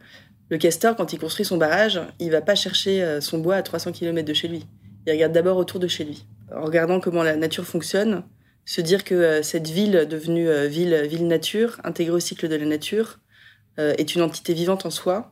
Le 0.49 0.57
castor, 0.57 0.95
quand 0.95 1.13
il 1.13 1.19
construit 1.19 1.45
son 1.45 1.57
barrage, 1.57 2.01
il 2.19 2.31
va 2.31 2.41
pas 2.41 2.55
chercher 2.55 3.03
euh, 3.03 3.21
son 3.21 3.37
bois 3.37 3.55
à 3.55 3.61
300 3.61 3.91
km 3.91 4.27
de 4.27 4.33
chez 4.33 4.47
lui. 4.47 4.65
Il 5.05 5.13
regarde 5.13 5.31
d'abord 5.31 5.57
autour 5.57 5.79
de 5.79 5.87
chez 5.87 6.03
lui. 6.03 6.25
En 6.53 6.65
regardant 6.65 6.99
comment 6.99 7.21
la 7.21 7.35
nature 7.35 7.65
fonctionne, 7.65 8.23
se 8.65 8.81
dire 8.81 9.03
que 9.03 9.13
euh, 9.13 9.43
cette 9.43 9.67
ville 9.67 10.07
devenue 10.09 10.49
ville, 10.67 11.03
ville 11.07 11.27
nature, 11.27 11.79
intégrée 11.83 12.15
au 12.15 12.19
cycle 12.19 12.49
de 12.49 12.55
la 12.55 12.65
nature, 12.65 13.19
est 13.77 14.13
une 14.13 14.21
entité 14.21 14.53
vivante 14.53 14.85
en 14.85 14.91
soi 14.91 15.31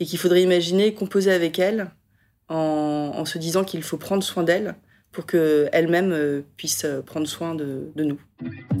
et 0.00 0.04
qu'il 0.04 0.18
faudrait 0.18 0.42
imaginer 0.42 0.92
composer 0.92 1.32
avec 1.32 1.58
elle 1.58 1.90
en 2.48 3.24
se 3.24 3.38
disant 3.38 3.64
qu'il 3.64 3.82
faut 3.82 3.96
prendre 3.96 4.22
soin 4.22 4.42
d'elle 4.42 4.74
pour 5.12 5.26
qu'elle-même 5.26 6.12
euh, 6.12 6.42
puisse 6.56 6.84
euh, 6.84 7.02
prendre 7.02 7.26
soin 7.26 7.54
de, 7.54 7.90
nous. 7.96 8.18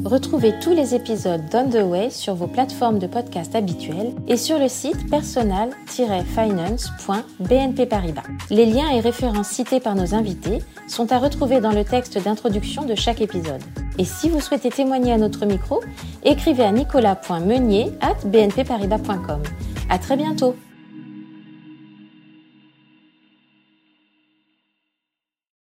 Retrouvez 0.04 0.52
tous 0.62 0.74
les 0.74 0.94
épisodes 0.94 1.40
d'On 1.50 1.68
the 1.68 1.82
Way 1.82 2.10
sur 2.10 2.34
vos 2.34 2.46
plateformes 2.46 2.98
de 2.98 3.06
podcast 3.06 3.56
habituelles 3.56 4.12
et 4.28 4.36
sur 4.36 4.58
le 4.58 4.68
site 4.68 5.08
personal-finance.bnp 5.10 7.88
Paribas. 7.88 8.24
Les 8.50 8.66
liens 8.66 8.90
et 8.90 9.00
références 9.00 9.48
cités 9.48 9.80
par 9.80 9.96
nos 9.96 10.14
invités 10.14 10.58
sont 10.86 11.10
à 11.12 11.18
retrouver 11.18 11.60
dans 11.60 11.72
le 11.72 11.84
texte 11.84 12.22
d'introduction 12.22 12.84
de 12.84 12.94
chaque 12.94 13.20
épisode. 13.20 13.62
Et 13.98 14.04
si 14.04 14.28
vous 14.28 14.40
souhaitez 14.40 14.70
témoigner 14.70 15.12
à 15.12 15.18
notre 15.18 15.44
micro, 15.44 15.82
écrivez 16.22 16.62
à 16.62 16.70
nicolas.meunier 16.70 17.90
at 18.00 18.24
bnpparibas.com. 18.24 19.42
À 19.90 19.98
très 19.98 20.16
bientôt! 20.16 20.54